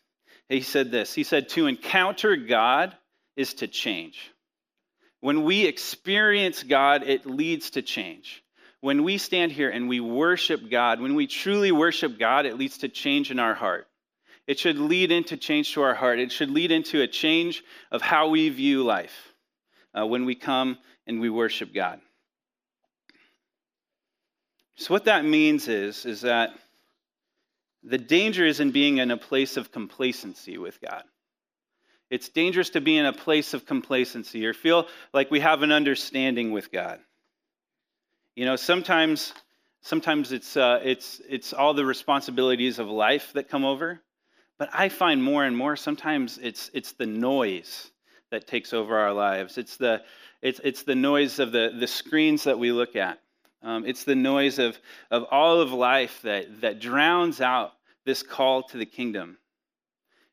he 0.48 0.62
said 0.62 0.92
this 0.92 1.14
He 1.14 1.24
said, 1.24 1.50
To 1.50 1.68
encounter 1.68 2.36
God 2.36 2.96
is 3.36 3.56
to 3.56 3.68
change. 3.68 4.32
When 5.22 5.44
we 5.44 5.66
experience 5.66 6.64
God, 6.64 7.04
it 7.04 7.26
leads 7.26 7.72
to 7.72 7.82
change. 7.82 8.44
When 8.82 9.04
we 9.04 9.18
stand 9.18 9.52
here 9.52 9.70
and 9.70 9.90
we 9.90 10.00
worship 10.00 10.70
God, 10.70 11.02
when 11.02 11.16
we 11.16 11.28
truly 11.28 11.72
worship 11.72 12.18
God, 12.18 12.46
it 12.46 12.58
leads 12.58 12.80
to 12.80 12.88
change 12.88 13.30
in 13.30 13.40
our 13.40 13.54
heart. 13.54 13.88
It 14.48 14.58
should 14.58 14.80
lead 14.80 15.12
into 15.12 15.36
change 15.36 15.74
to 15.74 15.82
our 15.82 15.94
heart. 15.94 16.20
It 16.20 16.32
should 16.32 16.50
lead 16.50 16.72
into 16.72 17.02
a 17.02 17.08
change 17.08 17.64
of 17.92 18.02
how 18.02 18.30
we 18.30 18.50
view 18.50 18.84
life 18.84 19.34
uh, 19.94 20.08
when 20.08 20.26
we 20.26 20.36
come 20.36 20.78
and 21.06 21.20
we 21.20 21.30
worship 21.30 21.74
God. 21.74 22.00
So 24.80 24.94
what 24.94 25.06
that 25.06 25.26
means 25.26 25.68
is, 25.68 26.06
is 26.06 26.22
that 26.22 26.52
the 27.84 27.98
danger 27.98 28.46
is 28.46 28.62
in 28.62 28.72
being 28.72 29.00
in 29.00 29.12
a 29.12 29.18
place 29.18 29.58
of 29.58 29.74
complacency 29.74 30.58
with 30.58 30.80
God. 30.80 31.04
It's 32.10 32.30
dangerous 32.30 32.70
to 32.72 32.82
be 32.82 32.98
in 32.98 33.06
a 33.06 33.12
place 33.12 33.54
of 33.54 33.66
complacency 33.66 34.46
or 34.46 34.54
feel 34.54 34.88
like 35.14 35.32
we 35.32 35.42
have 35.42 35.64
an 35.64 35.74
understanding 35.74 36.54
with 36.54 36.72
God. 36.72 37.02
You 38.38 38.46
know, 38.46 38.56
sometimes, 38.56 39.34
sometimes 39.82 40.32
it's, 40.32 40.56
uh, 40.56 40.80
it's, 40.82 41.22
it's 41.28 41.52
all 41.52 41.74
the 41.74 41.86
responsibilities 41.86 42.80
of 42.80 42.88
life 42.88 43.34
that 43.34 43.50
come 43.50 43.66
over. 43.66 44.00
But 44.58 44.70
I 44.72 44.88
find 44.88 45.22
more 45.22 45.44
and 45.44 45.58
more 45.58 45.76
sometimes 45.76 46.40
it's, 46.42 46.72
it's 46.74 46.94
the 46.94 47.06
noise 47.06 47.92
that 48.32 48.48
takes 48.48 48.72
over 48.72 48.98
our 48.98 49.12
lives. 49.12 49.58
It's 49.58 49.76
the, 49.76 50.04
it's, 50.42 50.62
it's 50.64 50.84
the 50.84 50.96
noise 50.96 51.40
of 51.40 51.52
the, 51.52 51.74
the 51.78 51.88
screens 51.88 52.46
that 52.46 52.60
we 52.60 52.72
look 52.72 52.96
at. 52.96 53.20
Um, 53.62 53.86
it's 53.86 54.04
the 54.06 54.16
noise 54.16 54.58
of, 54.60 54.78
of 55.12 55.26
all 55.32 55.62
of 55.62 55.74
life 55.74 56.22
that, 56.24 56.62
that 56.62 56.80
drowns 56.80 57.42
out 57.42 57.74
this 58.06 58.24
call 58.24 58.64
to 58.64 58.78
the 58.78 58.86
kingdom. 58.86 59.38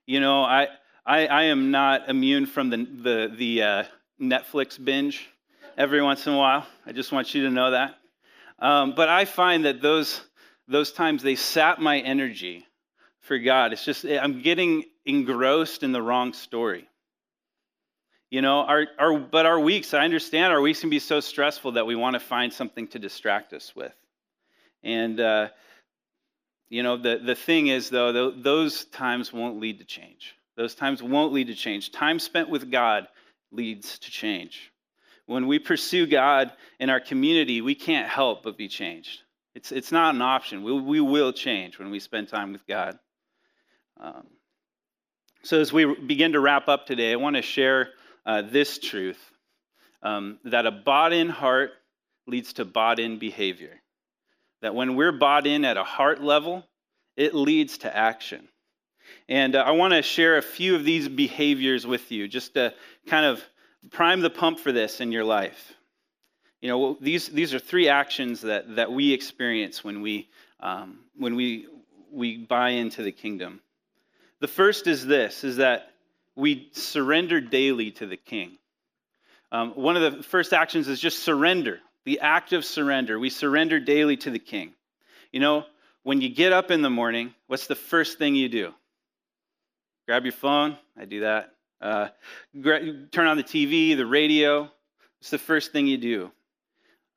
You 0.07 0.21
know, 0.21 0.43
I, 0.43 0.69
I, 1.05 1.27
I 1.27 1.43
am 1.45 1.71
not 1.71 2.09
immune 2.09 2.47
from 2.47 2.71
the, 2.71 2.77
the, 2.77 3.35
the 3.37 3.63
uh, 3.63 3.85
Netflix 4.21 4.83
binge 4.83 5.29
every 5.77 6.03
once 6.03 6.27
in 6.27 6.35
a 6.35 6.39
while. 6.39 6.67
I 6.87 6.93
just 6.93 7.11
want 7.11 7.35
you 7.35 7.45
to 7.45 7.51
know 7.51 7.73
that. 7.73 7.97
Um, 8.59 8.95
but 8.95 9.09
I 9.09 9.25
find 9.25 9.65
that 9.65 9.83
those, 9.83 10.21
those 10.69 10.93
times 10.93 11.23
they 11.23 11.35
sap 11.35 11.79
my 11.79 11.99
energy 11.99 12.65
for 13.21 13.39
God. 13.39 13.73
It's 13.73 13.85
just, 13.85 14.05
I'm 14.05 14.41
getting 14.41 14.85
engrossed 15.05 15.83
in 15.83 15.93
the 15.93 16.01
wrong 16.01 16.33
story. 16.33 16.89
You 18.31 18.43
know, 18.43 18.61
our, 18.61 18.87
our, 18.99 19.19
but 19.19 19.47
our 19.47 19.59
weeks, 19.59 19.95
I 19.95 20.05
understand 20.05 20.53
our 20.53 20.61
weeks 20.61 20.81
can 20.81 20.91
be 20.91 20.99
so 20.99 21.21
stressful 21.21 21.73
that 21.73 21.87
we 21.87 21.95
want 21.95 22.15
to 22.15 22.21
find 22.21 22.53
something 22.53 22.89
to 22.89 22.99
distract 22.99 23.53
us 23.53 23.75
with. 23.77 23.95
And, 24.83 25.21
uh, 25.21 25.49
you 26.69 26.83
know, 26.83 26.97
the, 26.97 27.21
the 27.25 27.37
thing 27.37 27.69
is, 27.69 27.89
though, 27.89 28.33
those 28.33 28.85
times 28.87 29.33
won't 29.33 29.61
lead 29.61 29.79
to 29.79 29.85
change. 29.85 30.35
Those 30.57 30.75
times 30.75 31.03
won't 31.03 31.33
lead 31.33 31.47
to 31.49 31.55
change. 31.55 31.93
Time 31.93 32.19
spent 32.19 32.49
with 32.49 32.71
God 32.71 33.07
leads 33.53 33.99
to 34.01 34.11
change. 34.11 34.73
When 35.27 35.47
we 35.47 35.59
pursue 35.59 36.07
God 36.07 36.53
in 36.81 36.91
our 36.91 37.01
community, 37.01 37.61
we 37.61 37.75
can't 37.75 38.09
help 38.09 38.43
but 38.43 38.57
be 38.57 38.69
changed. 38.69 39.21
It's, 39.55 39.71
it's 39.71 39.93
not 39.93 40.15
an 40.15 40.23
option. 40.23 40.65
We, 40.65 40.81
we 40.81 41.01
will 41.01 41.33
change 41.33 41.79
when 41.79 41.91
we 41.91 42.01
spend 42.01 42.29
time 42.29 42.53
with 42.53 42.67
God. 42.67 42.99
Um, 44.01 44.27
so, 45.43 45.61
as 45.61 45.73
we 45.73 45.95
begin 45.95 46.33
to 46.33 46.41
wrap 46.41 46.69
up 46.69 46.87
today, 46.87 47.13
I 47.13 47.17
want 47.17 47.37
to 47.37 47.43
share 47.43 47.91
uh, 48.27 48.43
this 48.43 48.79
truth 48.79 49.19
um, 50.03 50.39
that 50.45 50.67
a 50.67 50.71
bought 50.71 51.13
in 51.13 51.29
heart 51.29 51.71
leads 52.27 52.55
to 52.55 52.65
bought 52.65 52.99
in 52.99 53.19
behavior. 53.19 53.81
That 54.63 54.75
when 54.75 54.97
we're 54.97 55.13
bought 55.13 55.47
in 55.47 55.65
at 55.65 55.77
a 55.77 55.85
heart 55.85 56.21
level, 56.21 56.65
it 57.17 57.35
leads 57.35 57.79
to 57.79 57.97
action. 57.97 58.49
And 59.29 59.55
uh, 59.55 59.61
I 59.61 59.71
want 59.71 59.95
to 59.95 60.03
share 60.03 60.37
a 60.37 60.43
few 60.43 60.75
of 60.75 60.85
these 60.85 61.09
behaviors 61.09 61.87
with 61.87 62.11
you 62.11 62.27
just 62.27 62.55
to 62.55 62.75
kind 63.07 63.25
of 63.25 63.43
prime 63.91 64.21
the 64.21 64.31
pump 64.31 64.59
for 64.59 64.73
this 64.73 65.01
in 65.01 65.13
your 65.13 65.25
life. 65.25 65.73
You 66.61 66.69
know, 66.71 66.99
these, 67.01 67.29
these 67.29 67.55
are 67.55 67.59
three 67.59 67.89
actions 67.89 68.41
that, 68.41 68.77
that 68.77 68.91
we 68.91 69.13
experience 69.13 69.85
when 69.85 70.01
we, 70.01 70.29
um, 70.59 71.01
when 71.17 71.37
we, 71.37 71.67
we 72.11 72.39
buy 72.39 72.71
into 72.71 73.03
the 73.03 73.13
kingdom. 73.13 73.61
The 74.41 74.49
first 74.49 74.87
is 74.87 75.07
this, 75.07 75.45
is 75.45 75.59
that 75.59 75.93
we 76.37 76.69
surrender 76.73 77.41
daily 77.41 77.91
to 77.93 78.07
the 78.07 78.17
king. 78.17 78.59
Um, 79.51 79.73
one 79.73 79.97
of 79.97 80.13
the 80.13 80.23
first 80.23 80.53
actions 80.53 80.87
is 80.87 81.01
just 81.01 81.23
surrender, 81.23 81.81
the 82.05 82.21
act 82.21 82.53
of 82.53 82.65
surrender. 82.65 83.19
We 83.19 83.31
surrender 83.31 83.81
daily 83.81 84.17
to 84.19 84.31
the 84.31 84.39
king. 84.39 84.75
You 85.33 85.41
know, 85.41 85.65
when 86.03 86.21
you 86.21 86.29
get 86.29 86.53
up 86.53 86.71
in 86.71 86.83
the 86.83 86.91
morning, 86.91 87.35
what's 87.47 87.67
the 87.67 87.75
first 87.75 88.19
thing 88.19 88.35
you 88.35 88.49
do? 88.49 88.75
Grab 90.07 90.25
your 90.25 90.33
phone. 90.33 90.77
I 90.97 91.07
do 91.07 91.21
that. 91.21 91.53
Uh, 91.81 92.09
gra- 92.61 93.07
turn 93.11 93.27
on 93.27 93.37
the 93.37 93.43
TV, 93.43 93.97
the 93.97 94.07
radio. 94.07 94.71
It's 95.21 95.31
the 95.31 95.39
first 95.39 95.73
thing 95.73 95.87
you 95.87 95.99
do. 95.99 96.31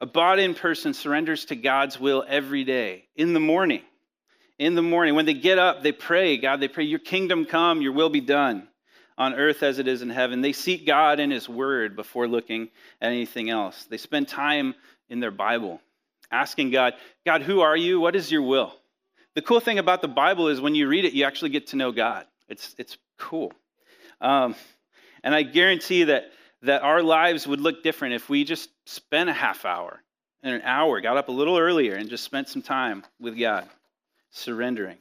A 0.01 0.05
bought 0.05 0.39
in 0.39 0.55
person 0.55 0.93
surrenders 0.93 1.45
to 1.45 1.55
God's 1.55 1.99
will 1.99 2.23
every 2.27 2.63
day 2.63 3.05
in 3.15 3.33
the 3.33 3.39
morning 3.39 3.81
in 4.57 4.75
the 4.75 4.81
morning. 4.81 5.15
When 5.15 5.25
they 5.25 5.33
get 5.33 5.57
up, 5.57 5.83
they 5.83 5.93
pray, 5.93 6.37
God, 6.37 6.59
they 6.59 6.67
pray, 6.67 6.83
Your 6.83 6.99
kingdom 6.99 7.45
come, 7.45 7.81
your 7.81 7.93
will 7.93 8.09
be 8.09 8.21
done 8.21 8.68
on 9.19 9.35
earth 9.35 9.61
as 9.61 9.77
it 9.77 9.87
is 9.87 10.01
in 10.01 10.09
heaven. 10.09 10.39
They 10.41 10.53
seek 10.53 10.87
God 10.87 11.19
and 11.19 11.31
His 11.31 11.49
word 11.49 11.95
before 11.97 12.27
looking 12.27 12.69
at 13.01 13.11
anything 13.11 13.49
else. 13.49 13.85
They 13.89 13.97
spend 13.97 14.29
time 14.29 14.73
in 15.09 15.19
their 15.19 15.29
Bible, 15.29 15.81
asking 16.31 16.71
God, 16.71 16.93
God, 17.25 17.41
who 17.41 17.59
are 17.59 17.75
you? 17.75 17.99
What 17.99 18.15
is 18.15 18.31
your 18.31 18.41
will? 18.41 18.73
The 19.35 19.41
cool 19.41 19.59
thing 19.59 19.77
about 19.77 20.01
the 20.01 20.07
Bible 20.07 20.47
is 20.47 20.61
when 20.61 20.73
you 20.73 20.87
read 20.87 21.03
it, 21.03 21.13
you 21.13 21.25
actually 21.25 21.49
get 21.49 21.67
to 21.67 21.75
know 21.75 21.91
God. 21.91 22.25
It's, 22.47 22.73
it's 22.77 22.97
cool. 23.17 23.51
Um, 24.21 24.55
and 25.21 25.35
I 25.35 25.43
guarantee 25.43 26.05
that, 26.05 26.31
that 26.63 26.81
our 26.81 27.03
lives 27.03 27.45
would 27.45 27.59
look 27.59 27.83
different 27.83 28.15
if 28.15 28.29
we 28.29 28.45
just 28.45 28.69
spent 28.85 29.29
a 29.29 29.33
half 29.33 29.65
hour 29.65 30.01
and 30.41 30.55
an 30.55 30.61
hour, 30.61 31.01
got 31.01 31.17
up 31.17 31.27
a 31.27 31.33
little 31.33 31.57
earlier, 31.57 31.95
and 31.95 32.09
just 32.09 32.23
spent 32.23 32.47
some 32.47 32.61
time 32.61 33.03
with 33.19 33.37
God 33.37 33.67
surrendering. 34.31 34.97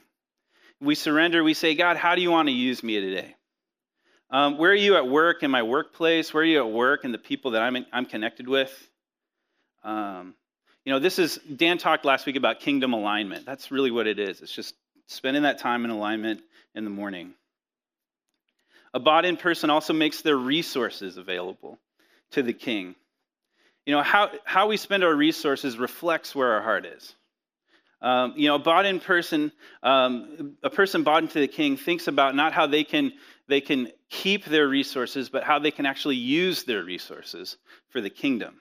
We 0.81 0.95
surrender, 0.97 1.43
we 1.43 1.55
say, 1.55 1.75
God, 1.75 1.97
how 1.97 2.17
do 2.17 2.23
you 2.23 2.31
want 2.31 2.49
to 2.49 2.53
use 2.53 2.83
me 2.83 3.01
today? 3.01 3.35
Um, 4.31 4.59
where 4.59 4.71
are 4.71 4.75
you 4.75 4.97
at 4.97 5.09
work 5.09 5.43
in 5.43 5.51
my 5.51 5.63
workplace? 5.63 6.35
Where 6.35 6.43
are 6.43 6.47
you 6.47 6.59
at 6.59 6.71
work 6.71 7.05
and 7.05 7.15
the 7.15 7.19
people 7.19 7.53
that 7.53 7.63
I'm, 7.63 7.77
in, 7.77 7.87
I'm 7.93 8.05
connected 8.05 8.47
with? 8.47 8.71
Um, 9.83 10.35
you 10.85 10.93
know, 10.93 10.99
this 10.99 11.19
is, 11.19 11.37
Dan 11.57 11.79
talked 11.79 12.05
last 12.05 12.27
week 12.27 12.37
about 12.37 12.61
kingdom 12.61 12.93
alignment. 12.93 13.47
That's 13.47 13.71
really 13.71 13.91
what 13.91 14.07
it 14.07 14.19
is. 14.19 14.43
It's 14.43 14.53
just 14.55 14.75
spending 15.07 15.45
that 15.45 15.59
time 15.59 15.85
in 15.85 15.91
alignment 15.91 16.43
in 16.75 16.85
the 16.85 16.91
morning. 16.91 17.33
A 18.93 19.01
bought 19.01 19.25
in 19.25 19.37
person 19.37 19.71
also 19.71 19.93
makes 19.95 20.21
their 20.21 20.37
resources 20.37 21.17
available 21.17 21.79
to 22.33 22.43
the 22.43 22.53
king. 22.53 22.95
You 23.87 23.95
know, 23.95 24.03
how, 24.03 24.31
how 24.45 24.69
we 24.69 24.77
spend 24.77 25.05
our 25.05 25.15
resources 25.15 25.79
reflects 25.79 26.35
where 26.35 26.53
our 26.53 26.63
heart 26.63 26.85
is. 26.85 27.15
Um, 28.01 28.35
you 28.37 28.49
know, 28.49 28.57
a 28.57 28.59
bought 28.59 28.87
in 28.87 29.01
person, 29.01 29.51
um, 29.83 30.57
a 30.63 30.71
person 30.71 31.03
bought 31.03 31.23
into 31.23 31.41
the 31.41 31.49
king 31.49 31.77
thinks 31.77 32.07
about 32.07 32.35
not 32.37 32.53
how 32.53 32.67
they 32.67 32.85
can 32.85 33.13
they 33.49 33.61
can 33.61 33.91
keep 34.11 34.45
their 34.45 34.69
resources, 34.69 35.31
but 35.31 35.43
how 35.43 35.59
they 35.59 35.71
can 35.71 35.87
actually 35.87 36.17
use 36.17 36.65
their 36.65 36.85
resources 36.85 37.57
for 37.89 38.01
the 38.01 38.11
kingdom. 38.11 38.61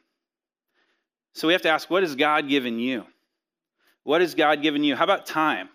So 1.34 1.48
we 1.48 1.54
have 1.54 1.62
to 1.64 1.70
ask, 1.70 1.90
what 1.90 2.04
has 2.04 2.16
God 2.16 2.50
given 2.50 2.80
you? 2.80 3.06
What 4.04 4.22
has 4.22 4.34
God 4.34 4.62
given 4.62 4.84
you? 4.84 4.96
How 4.96 5.04
about 5.04 5.26
time? 5.26 5.70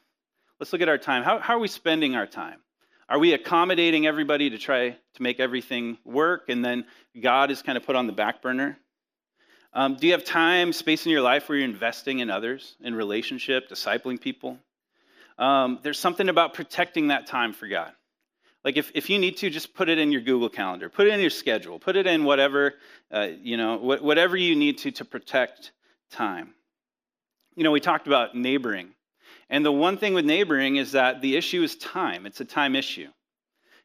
Let's 0.59 0.73
look 0.73 0.83
at 0.83 0.89
our 0.89 0.99
time. 0.99 1.23
How, 1.23 1.39
how 1.39 1.57
are 1.57 1.61
we 1.61 1.69
spending 1.69 2.17
our 2.17 2.27
time? 2.27 2.59
Are 3.09 3.19
we 3.19 3.35
accommodating 3.35 4.07
everybody 4.07 4.51
to 4.51 4.59
try 4.59 4.91
to 4.91 5.23
make 5.23 5.39
everything 5.39 5.99
work, 6.05 6.49
and 6.49 6.65
then 6.65 6.87
God 7.21 7.51
is 7.51 7.61
kind 7.61 7.77
of 7.77 7.85
put 7.85 7.95
on 7.95 8.07
the 8.07 8.13
back 8.13 8.41
burner? 8.41 8.79
Um, 9.75 9.97
do 9.97 10.07
you 10.07 10.13
have 10.13 10.25
time, 10.25 10.73
space 10.73 11.05
in 11.05 11.13
your 11.13 11.21
life 11.21 11.49
where 11.49 11.59
you're 11.59 11.69
investing 11.69 12.21
in 12.21 12.31
others, 12.31 12.77
in 12.81 12.95
relationship, 12.95 13.69
discipling 13.69 14.21
people? 14.21 14.59
Um, 15.39 15.81
there's 15.83 15.99
something 15.99 16.29
about 16.29 16.55
protecting 16.55 17.09
that 17.09 17.27
time 17.27 17.53
for 17.53 17.69
God. 17.69 17.93
Like 18.65 18.77
if, 18.77 18.93
if 18.95 19.11
you 19.11 19.19
need 19.19 19.39
to, 19.39 19.51
just 19.51 19.75
put 19.75 19.89
it 19.89 19.99
in 19.99 20.13
your 20.13 20.21
Google 20.21 20.49
Calendar, 20.49 20.89
put 20.89 21.09
it 21.09 21.13
in 21.13 21.21
your 21.21 21.31
schedule, 21.31 21.79
put 21.79 21.97
it 21.97 22.07
in 22.07 22.25
whatever, 22.25 22.75
uh, 23.11 23.29
you 23.41 23.57
know, 23.57 23.79
wh- 23.79 24.03
whatever 24.03 24.37
you 24.37 24.55
need 24.55 24.79
to 24.79 24.93
to 24.93 25.05
protect 25.05 25.73
time. 26.11 26.55
You 27.57 27.65
know, 27.65 27.73
we 27.73 27.81
talked 27.81 28.07
about 28.07 28.37
neighboring. 28.37 28.95
And 29.51 29.67
the 29.67 29.73
one 29.73 29.99
thing 29.99 30.15
with 30.15 30.25
neighboring 30.25 30.77
is 30.77 30.93
that 30.93 31.21
the 31.21 31.37
issue 31.37 31.63
is 31.63 31.77
time. 31.77 32.25
It's 32.25 32.41
a 32.41 32.45
time 32.45 32.77
issue. 32.77 33.09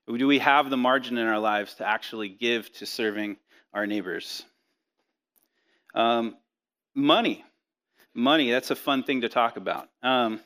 Do 0.07 0.27
we 0.27 0.39
have 0.39 0.69
the 0.69 0.77
margin 0.77 1.17
in 1.17 1.27
our 1.27 1.39
lives 1.39 1.73
to 1.75 1.87
actually 1.87 2.29
give 2.29 2.71
to 2.73 2.85
serving 2.85 3.35
our 3.73 3.85
neighbors? 3.85 4.45
Um, 5.93 6.37
money. 6.95 7.43
Money, 8.13 8.51
that's 8.51 8.71
a 8.71 8.75
fun 8.75 9.03
thing 9.03 9.21
to 9.21 9.29
talk 9.29 9.57
about. 9.57 9.89
Um, 10.01 10.39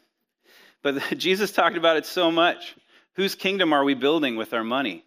but 0.82 1.02
Jesus 1.18 1.52
talked 1.52 1.78
about 1.78 1.98
it 1.98 2.06
so 2.06 2.32
much. 2.32 2.76
Whose 3.16 3.36
kingdom 3.36 3.74
are 3.74 3.84
we 3.84 3.94
building 3.94 4.36
with 4.36 4.54
our 4.54 4.64
money? 4.64 5.04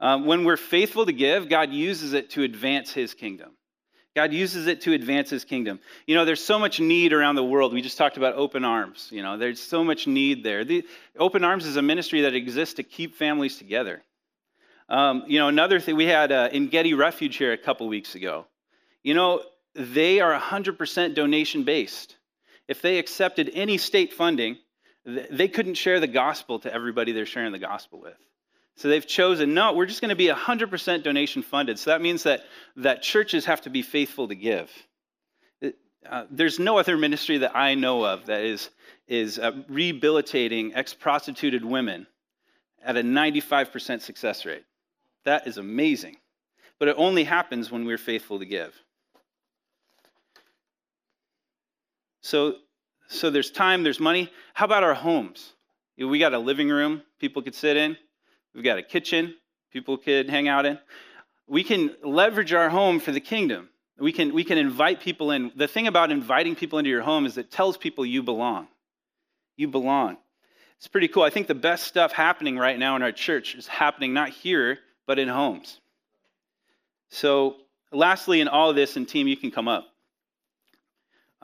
Um, 0.00 0.26
when 0.26 0.44
we're 0.44 0.56
faithful 0.56 1.06
to 1.06 1.12
give, 1.12 1.48
God 1.48 1.72
uses 1.72 2.12
it 2.12 2.30
to 2.30 2.42
advance 2.42 2.92
his 2.92 3.14
kingdom. 3.14 3.52
God 4.14 4.32
uses 4.32 4.66
it 4.66 4.82
to 4.82 4.94
advance 4.94 5.28
his 5.28 5.44
kingdom. 5.44 5.78
You 6.06 6.14
know, 6.14 6.24
there's 6.24 6.42
so 6.42 6.58
much 6.58 6.80
need 6.80 7.12
around 7.12 7.34
the 7.34 7.44
world. 7.44 7.74
We 7.74 7.82
just 7.82 7.98
talked 7.98 8.16
about 8.16 8.34
open 8.34 8.64
arms. 8.64 9.08
You 9.12 9.22
know, 9.22 9.36
there's 9.36 9.60
so 9.60 9.84
much 9.84 10.06
need 10.06 10.42
there. 10.42 10.64
The, 10.64 10.84
open 11.18 11.44
arms 11.44 11.66
is 11.66 11.76
a 11.76 11.82
ministry 11.82 12.22
that 12.22 12.34
exists 12.34 12.76
to 12.76 12.82
keep 12.82 13.14
families 13.14 13.58
together. 13.58 14.02
Um, 14.88 15.24
you 15.26 15.38
know, 15.38 15.48
another 15.48 15.80
thing 15.80 15.96
we 15.96 16.06
had 16.06 16.32
uh, 16.32 16.48
in 16.50 16.68
Getty 16.68 16.94
Refuge 16.94 17.36
here 17.36 17.52
a 17.52 17.58
couple 17.58 17.88
weeks 17.88 18.14
ago. 18.14 18.46
You 19.02 19.12
know, 19.12 19.42
they 19.74 20.20
are 20.20 20.38
100% 20.38 21.14
donation 21.14 21.64
based. 21.64 22.16
If 22.68 22.80
they 22.80 22.98
accepted 22.98 23.50
any 23.52 23.76
state 23.76 24.14
funding, 24.14 24.56
they 25.06 25.48
couldn't 25.48 25.74
share 25.74 26.00
the 26.00 26.08
gospel 26.08 26.58
to 26.60 26.72
everybody 26.72 27.12
they're 27.12 27.26
sharing 27.26 27.52
the 27.52 27.58
gospel 27.58 28.00
with. 28.00 28.18
So 28.74 28.88
they've 28.88 29.06
chosen, 29.06 29.54
no, 29.54 29.72
we're 29.72 29.86
just 29.86 30.00
going 30.00 30.10
to 30.10 30.16
be 30.16 30.26
100% 30.26 31.02
donation 31.02 31.42
funded. 31.42 31.78
So 31.78 31.90
that 31.90 32.02
means 32.02 32.24
that, 32.24 32.42
that 32.76 33.02
churches 33.02 33.46
have 33.46 33.62
to 33.62 33.70
be 33.70 33.82
faithful 33.82 34.28
to 34.28 34.34
give. 34.34 34.70
Uh, 36.08 36.24
there's 36.30 36.58
no 36.58 36.78
other 36.78 36.96
ministry 36.96 37.38
that 37.38 37.56
I 37.56 37.74
know 37.74 38.04
of 38.04 38.26
that 38.26 38.42
is, 38.42 38.70
is 39.08 39.38
uh, 39.38 39.52
rehabilitating 39.68 40.74
ex 40.74 40.92
prostituted 40.92 41.64
women 41.64 42.06
at 42.84 42.96
a 42.96 43.02
95% 43.02 44.00
success 44.00 44.44
rate. 44.44 44.64
That 45.24 45.46
is 45.46 45.56
amazing. 45.56 46.16
But 46.78 46.88
it 46.88 46.96
only 46.98 47.24
happens 47.24 47.70
when 47.70 47.86
we're 47.86 47.98
faithful 47.98 48.38
to 48.38 48.44
give. 48.44 48.74
So, 52.20 52.56
so 53.08 53.30
there's 53.30 53.50
time, 53.50 53.82
there's 53.82 54.00
money. 54.00 54.30
How 54.54 54.64
about 54.64 54.82
our 54.82 54.94
homes? 54.94 55.52
We 55.98 56.18
got 56.18 56.34
a 56.34 56.38
living 56.38 56.68
room 56.68 57.02
people 57.18 57.42
could 57.42 57.54
sit 57.54 57.76
in. 57.76 57.96
We've 58.54 58.64
got 58.64 58.78
a 58.78 58.82
kitchen 58.82 59.34
people 59.72 59.98
could 59.98 60.30
hang 60.30 60.48
out 60.48 60.64
in. 60.64 60.78
We 61.46 61.62
can 61.62 61.94
leverage 62.02 62.54
our 62.54 62.70
home 62.70 62.98
for 62.98 63.12
the 63.12 63.20
kingdom. 63.20 63.68
We 63.98 64.10
can, 64.12 64.32
we 64.34 64.42
can 64.42 64.58
invite 64.58 65.00
people 65.00 65.30
in. 65.30 65.52
The 65.54 65.68
thing 65.68 65.86
about 65.86 66.10
inviting 66.10 66.54
people 66.54 66.78
into 66.78 66.90
your 66.90 67.02
home 67.02 67.26
is 67.26 67.36
it 67.36 67.50
tells 67.50 67.76
people 67.76 68.06
you 68.06 68.22
belong. 68.22 68.68
You 69.56 69.68
belong. 69.68 70.16
It's 70.78 70.88
pretty 70.88 71.08
cool. 71.08 71.22
I 71.22 71.30
think 71.30 71.46
the 71.46 71.54
best 71.54 71.84
stuff 71.84 72.12
happening 72.12 72.58
right 72.58 72.78
now 72.78 72.96
in 72.96 73.02
our 73.02 73.12
church 73.12 73.54
is 73.54 73.66
happening 73.66 74.12
not 74.12 74.30
here, 74.30 74.78
but 75.06 75.18
in 75.18 75.28
homes. 75.28 75.78
So, 77.10 77.56
lastly, 77.92 78.40
in 78.40 78.48
all 78.48 78.70
of 78.70 78.76
this, 78.76 78.96
and 78.96 79.08
team, 79.08 79.28
you 79.28 79.36
can 79.36 79.50
come 79.50 79.68
up. 79.68 79.86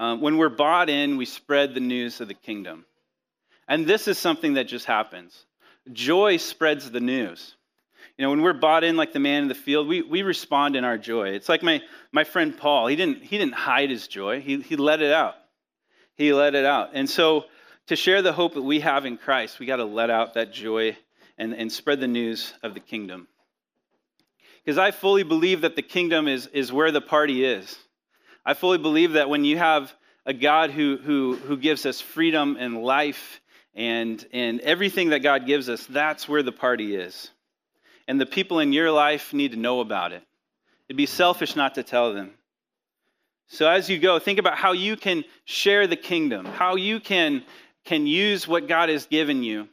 Um, 0.03 0.21
when 0.21 0.37
we're 0.37 0.49
bought 0.49 0.91
in, 0.91 1.17
we 1.17 1.27
spread 1.27 1.75
the 1.75 1.81
news 1.81 2.21
of 2.21 2.27
the 2.27 2.35
kingdom. 2.35 2.85
And 3.69 3.87
this 3.87 4.09
is 4.09 4.19
something 4.19 4.55
that 4.55 4.67
just 4.67 4.85
happens. 4.85 5.47
Joy 5.93 6.39
spreads 6.39 6.91
the 6.91 6.99
news. 6.99 7.55
You 8.19 8.25
know, 8.25 8.31
when 8.31 8.43
we're 8.43 8.53
bought 8.53 8.83
in 8.83 8.97
like 8.97 9.13
the 9.13 9.21
man 9.21 9.43
in 9.43 9.49
the 9.49 9.55
field, 9.55 9.87
we, 9.87 10.03
we 10.03 10.23
respond 10.23 10.75
in 10.75 10.83
our 10.83 10.99
joy. 10.99 11.29
It's 11.29 11.49
like 11.49 11.63
my, 11.63 11.83
my 12.11 12.25
friend 12.25 12.59
Paul. 12.59 12.89
He 12.89 12.97
didn't, 12.97 13.23
he 13.23 13.39
didn't 13.39 13.55
hide 13.55 13.91
his 13.91 14.09
joy, 14.09 14.41
he, 14.41 14.61
he 14.61 14.75
let 14.75 15.03
it 15.03 15.13
out. 15.13 15.37
He 16.17 16.33
let 16.33 16.57
it 16.57 16.65
out. 16.65 16.91
And 16.95 17.09
so, 17.09 17.45
to 17.87 17.95
share 17.95 18.23
the 18.23 18.33
hope 18.33 18.55
that 18.55 18.63
we 18.63 18.81
have 18.81 19.07
in 19.07 19.19
Christ, 19.19 19.61
we 19.61 19.67
got 19.67 19.77
to 19.77 19.85
let 19.85 20.11
out 20.11 20.35
that 20.35 20.53
joy 20.53 20.97
and, 21.39 21.55
and 21.55 21.71
spread 21.71 22.01
the 22.01 22.09
news 22.09 22.53
of 22.65 22.75
the 22.75 22.81
kingdom. 22.81 23.29
Because 24.65 24.79
I 24.79 24.91
fully 24.91 25.23
believe 25.23 25.61
that 25.61 25.77
the 25.77 25.83
kingdom 25.83 26.27
is, 26.27 26.49
is 26.49 26.73
where 26.73 26.91
the 26.91 27.01
party 27.01 27.45
is. 27.45 27.79
I 28.45 28.55
fully 28.55 28.79
believe 28.79 29.13
that 29.13 29.29
when 29.29 29.45
you 29.45 29.59
have 29.59 29.93
a 30.27 30.33
God 30.33 30.71
who, 30.71 30.97
who, 30.97 31.37
who 31.37 31.57
gives 31.57 31.87
us 31.87 32.01
freedom 32.01 32.57
and 32.59 32.83
life 32.83 33.41
and, 33.75 34.25
and 34.33 34.61
everything 34.61 35.11
that 35.11 35.21
God 35.21 35.47
gives 35.47 35.69
us, 35.69 35.87
that's 35.87 36.29
where 36.29 36.43
the 36.43 36.53
party 36.53 36.97
is. 36.97 37.31
And 38.09 38.21
the 38.21 38.27
people 38.27 38.59
in 38.59 38.73
your 38.73 38.91
life 38.91 39.33
need 39.33 39.53
to 39.53 39.59
know 39.59 39.81
about 39.81 40.13
it. 40.13 40.23
It'd 40.89 40.97
be 40.97 41.07
selfish 41.07 41.57
not 41.57 41.77
to 41.77 41.83
tell 41.83 42.13
them. 42.13 42.33
So 43.49 43.69
as 43.69 43.89
you 43.89 43.99
go, 43.99 44.19
think 44.19 44.39
about 44.39 44.57
how 44.57 44.73
you 44.73 44.97
can 44.97 45.25
share 45.45 45.87
the 45.87 45.97
kingdom, 45.97 46.47
how 46.47 46.77
you 46.77 47.01
can, 47.01 47.45
can 47.85 48.07
use 48.07 48.49
what 48.49 48.67
God 48.67 48.89
has 48.89 49.07
given 49.07 49.43
you 49.43 49.69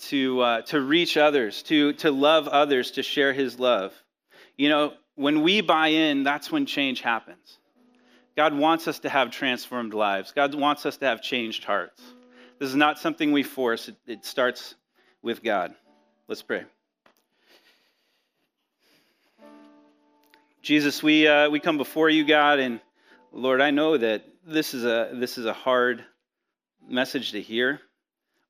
to, 0.00 0.40
uh, 0.40 0.62
to 0.62 0.80
reach 0.80 1.16
others, 1.16 1.62
to, 1.64 1.94
to 1.94 2.10
love 2.10 2.48
others, 2.48 2.92
to 2.92 3.02
share 3.02 3.32
his 3.32 3.58
love. 3.58 3.92
You 4.56 4.68
know, 4.68 4.92
when 5.14 5.42
we 5.42 5.60
buy 5.60 5.88
in, 5.88 6.22
that's 6.22 6.52
when 6.52 6.66
change 6.66 7.00
happens. 7.00 7.58
God 8.38 8.54
wants 8.56 8.86
us 8.86 9.00
to 9.00 9.08
have 9.08 9.32
transformed 9.32 9.94
lives. 9.94 10.30
God 10.30 10.54
wants 10.54 10.86
us 10.86 10.96
to 10.98 11.06
have 11.06 11.20
changed 11.20 11.64
hearts. 11.64 12.00
This 12.60 12.68
is 12.68 12.76
not 12.76 13.00
something 13.00 13.32
we 13.32 13.42
force, 13.42 13.88
it, 13.88 13.96
it 14.06 14.24
starts 14.24 14.76
with 15.22 15.42
God. 15.42 15.74
Let's 16.28 16.42
pray. 16.42 16.64
Jesus, 20.62 21.02
we, 21.02 21.26
uh, 21.26 21.50
we 21.50 21.58
come 21.58 21.78
before 21.78 22.08
you, 22.08 22.24
God, 22.24 22.60
and 22.60 22.78
Lord, 23.32 23.60
I 23.60 23.72
know 23.72 23.96
that 23.96 24.22
this 24.46 24.72
is, 24.72 24.84
a, 24.84 25.10
this 25.14 25.36
is 25.36 25.44
a 25.44 25.52
hard 25.52 26.04
message 26.88 27.32
to 27.32 27.42
hear. 27.42 27.80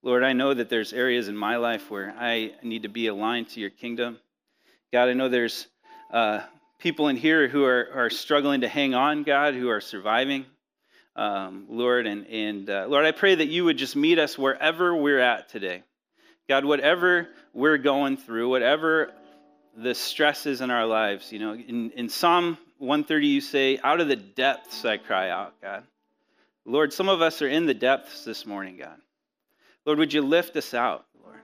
Lord, 0.02 0.22
I 0.22 0.34
know 0.34 0.52
that 0.52 0.68
there's 0.68 0.92
areas 0.92 1.28
in 1.28 1.36
my 1.36 1.56
life 1.56 1.90
where 1.90 2.14
I 2.14 2.52
need 2.62 2.82
to 2.82 2.90
be 2.90 3.06
aligned 3.06 3.48
to 3.50 3.60
your 3.60 3.70
kingdom. 3.70 4.18
God, 4.92 5.08
I 5.08 5.14
know 5.14 5.30
there's 5.30 5.66
uh, 6.12 6.42
people 6.78 7.08
in 7.08 7.16
here 7.16 7.48
who 7.48 7.64
are, 7.64 7.88
are 7.94 8.10
struggling 8.10 8.60
to 8.60 8.68
hang 8.68 8.94
on, 8.94 9.24
God, 9.24 9.54
who 9.54 9.68
are 9.68 9.80
surviving, 9.80 10.46
um, 11.16 11.66
Lord. 11.68 12.06
And, 12.06 12.26
and 12.26 12.70
uh, 12.70 12.86
Lord, 12.88 13.04
I 13.04 13.12
pray 13.12 13.34
that 13.34 13.48
you 13.48 13.64
would 13.64 13.76
just 13.76 13.96
meet 13.96 14.18
us 14.18 14.38
wherever 14.38 14.94
we're 14.94 15.18
at 15.18 15.48
today. 15.48 15.82
God, 16.48 16.64
whatever 16.64 17.28
we're 17.52 17.78
going 17.78 18.16
through, 18.16 18.48
whatever 18.48 19.12
the 19.76 19.94
stresses 19.94 20.60
in 20.60 20.70
our 20.70 20.86
lives, 20.86 21.30
you 21.32 21.38
know, 21.38 21.54
in, 21.54 21.90
in 21.90 22.08
Psalm 22.08 22.56
130, 22.78 23.26
you 23.26 23.40
say, 23.40 23.78
Out 23.82 24.00
of 24.00 24.08
the 24.08 24.16
depths 24.16 24.84
I 24.84 24.96
cry 24.96 25.30
out, 25.30 25.60
God. 25.60 25.84
Lord, 26.64 26.92
some 26.92 27.08
of 27.08 27.20
us 27.20 27.42
are 27.42 27.48
in 27.48 27.66
the 27.66 27.74
depths 27.74 28.24
this 28.24 28.46
morning, 28.46 28.76
God. 28.76 28.98
Lord, 29.84 29.98
would 29.98 30.12
you 30.12 30.22
lift 30.22 30.56
us 30.56 30.74
out, 30.74 31.06
Lord? 31.22 31.40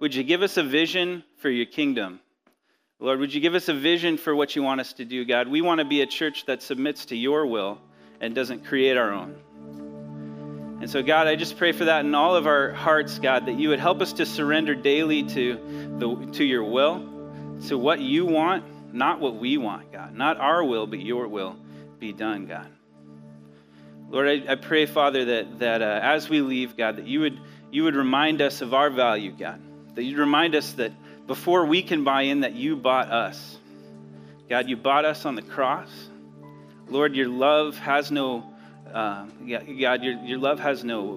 Would 0.00 0.14
you 0.14 0.22
give 0.22 0.42
us 0.42 0.56
a 0.56 0.62
vision 0.62 1.24
for 1.38 1.50
your 1.50 1.66
kingdom? 1.66 2.20
Lord, 2.98 3.20
would 3.20 3.34
you 3.34 3.42
give 3.42 3.54
us 3.54 3.68
a 3.68 3.74
vision 3.74 4.16
for 4.16 4.34
what 4.34 4.56
you 4.56 4.62
want 4.62 4.80
us 4.80 4.94
to 4.94 5.04
do, 5.04 5.26
God? 5.26 5.48
We 5.48 5.60
want 5.60 5.80
to 5.80 5.84
be 5.84 6.00
a 6.00 6.06
church 6.06 6.46
that 6.46 6.62
submits 6.62 7.06
to 7.06 7.16
your 7.16 7.44
will 7.46 7.78
and 8.22 8.34
doesn't 8.34 8.64
create 8.64 8.96
our 8.96 9.12
own. 9.12 9.36
And 10.80 10.90
so, 10.90 11.02
God, 11.02 11.26
I 11.26 11.36
just 11.36 11.58
pray 11.58 11.72
for 11.72 11.84
that 11.84 12.06
in 12.06 12.14
all 12.14 12.36
of 12.36 12.46
our 12.46 12.72
hearts, 12.72 13.18
God, 13.18 13.46
that 13.46 13.58
you 13.58 13.68
would 13.68 13.80
help 13.80 14.00
us 14.00 14.14
to 14.14 14.24
surrender 14.24 14.74
daily 14.74 15.24
to, 15.24 15.96
the, 15.98 16.32
to 16.32 16.44
your 16.44 16.64
will, 16.64 17.60
to 17.68 17.76
what 17.76 18.00
you 18.00 18.24
want, 18.24 18.94
not 18.94 19.20
what 19.20 19.36
we 19.36 19.58
want, 19.58 19.92
God. 19.92 20.14
Not 20.14 20.38
our 20.38 20.64
will, 20.64 20.86
but 20.86 21.00
your 21.00 21.28
will 21.28 21.56
be 21.98 22.14
done, 22.14 22.46
God. 22.46 22.68
Lord, 24.08 24.26
I, 24.26 24.52
I 24.52 24.54
pray, 24.54 24.86
Father, 24.86 25.24
that, 25.26 25.58
that 25.58 25.82
uh, 25.82 26.00
as 26.02 26.30
we 26.30 26.40
leave, 26.40 26.78
God, 26.78 26.96
that 26.96 27.06
you 27.06 27.20
would, 27.20 27.40
you 27.70 27.84
would 27.84 27.96
remind 27.96 28.40
us 28.40 28.62
of 28.62 28.72
our 28.72 28.88
value, 28.88 29.32
God. 29.32 29.60
That 29.96 30.04
you'd 30.04 30.18
remind 30.18 30.54
us 30.54 30.72
that 30.74 30.92
before 31.26 31.66
we 31.66 31.82
can 31.82 32.04
buy 32.04 32.22
in 32.22 32.40
that 32.40 32.54
you 32.54 32.76
bought 32.76 33.10
us. 33.10 33.58
God, 34.48 34.68
you 34.68 34.76
bought 34.76 35.04
us 35.04 35.24
on 35.24 35.34
the 35.34 35.42
cross. 35.42 35.90
Lord, 36.88 37.16
your 37.16 37.28
love 37.28 37.76
has 37.78 38.10
no, 38.12 38.52
uh, 38.92 39.26
God, 39.46 40.02
your, 40.04 40.14
your 40.22 40.38
love 40.38 40.60
has 40.60 40.84
no 40.84 41.16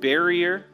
barrier, 0.00 0.66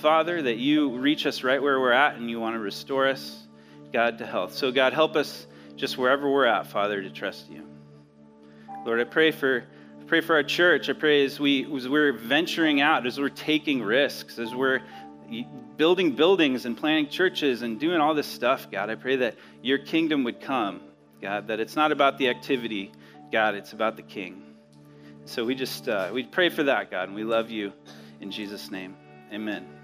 Father, 0.00 0.40
that 0.40 0.56
you 0.56 0.96
reach 0.96 1.26
us 1.26 1.42
right 1.42 1.62
where 1.62 1.78
we're 1.78 1.92
at 1.92 2.16
and 2.16 2.30
you 2.30 2.40
want 2.40 2.54
to 2.54 2.60
restore 2.60 3.06
us, 3.08 3.46
God, 3.92 4.18
to 4.18 4.26
health. 4.26 4.54
So, 4.54 4.72
God, 4.72 4.92
help 4.92 5.16
us 5.16 5.46
just 5.76 5.98
wherever 5.98 6.30
we're 6.30 6.46
at, 6.46 6.66
Father, 6.66 7.02
to 7.02 7.10
trust 7.10 7.50
you. 7.50 7.62
Lord, 8.84 9.00
I 9.00 9.04
pray 9.04 9.30
for 9.30 9.64
pray 10.06 10.22
for 10.22 10.34
our 10.34 10.42
church. 10.42 10.88
I 10.88 10.94
pray 10.94 11.24
as 11.26 11.38
we 11.38 11.64
as 11.76 11.86
we're 11.88 12.12
venturing 12.12 12.80
out, 12.80 13.06
as 13.06 13.20
we're 13.20 13.28
taking 13.28 13.82
risks, 13.82 14.38
as 14.38 14.54
we're 14.54 14.80
building 15.78 16.16
buildings 16.16 16.66
and 16.66 16.76
planting 16.76 17.08
churches 17.08 17.62
and 17.62 17.80
doing 17.80 18.00
all 18.00 18.12
this 18.12 18.26
stuff, 18.26 18.70
God. 18.70 18.90
I 18.90 18.96
pray 18.96 19.16
that 19.16 19.36
your 19.62 19.78
kingdom 19.78 20.24
would 20.24 20.40
come, 20.40 20.82
God, 21.22 21.46
that 21.48 21.60
it's 21.60 21.76
not 21.76 21.92
about 21.92 22.18
the 22.18 22.28
activity, 22.28 22.92
God, 23.32 23.54
it's 23.54 23.72
about 23.72 23.96
the 23.96 24.02
king. 24.02 24.42
So 25.24 25.44
we 25.44 25.54
just, 25.54 25.88
uh, 25.88 26.10
we 26.12 26.24
pray 26.24 26.50
for 26.50 26.64
that, 26.64 26.90
God, 26.90 27.08
and 27.08 27.14
we 27.14 27.24
love 27.24 27.50
you 27.50 27.72
in 28.20 28.30
Jesus' 28.30 28.70
name. 28.70 28.96
Amen. 29.32 29.77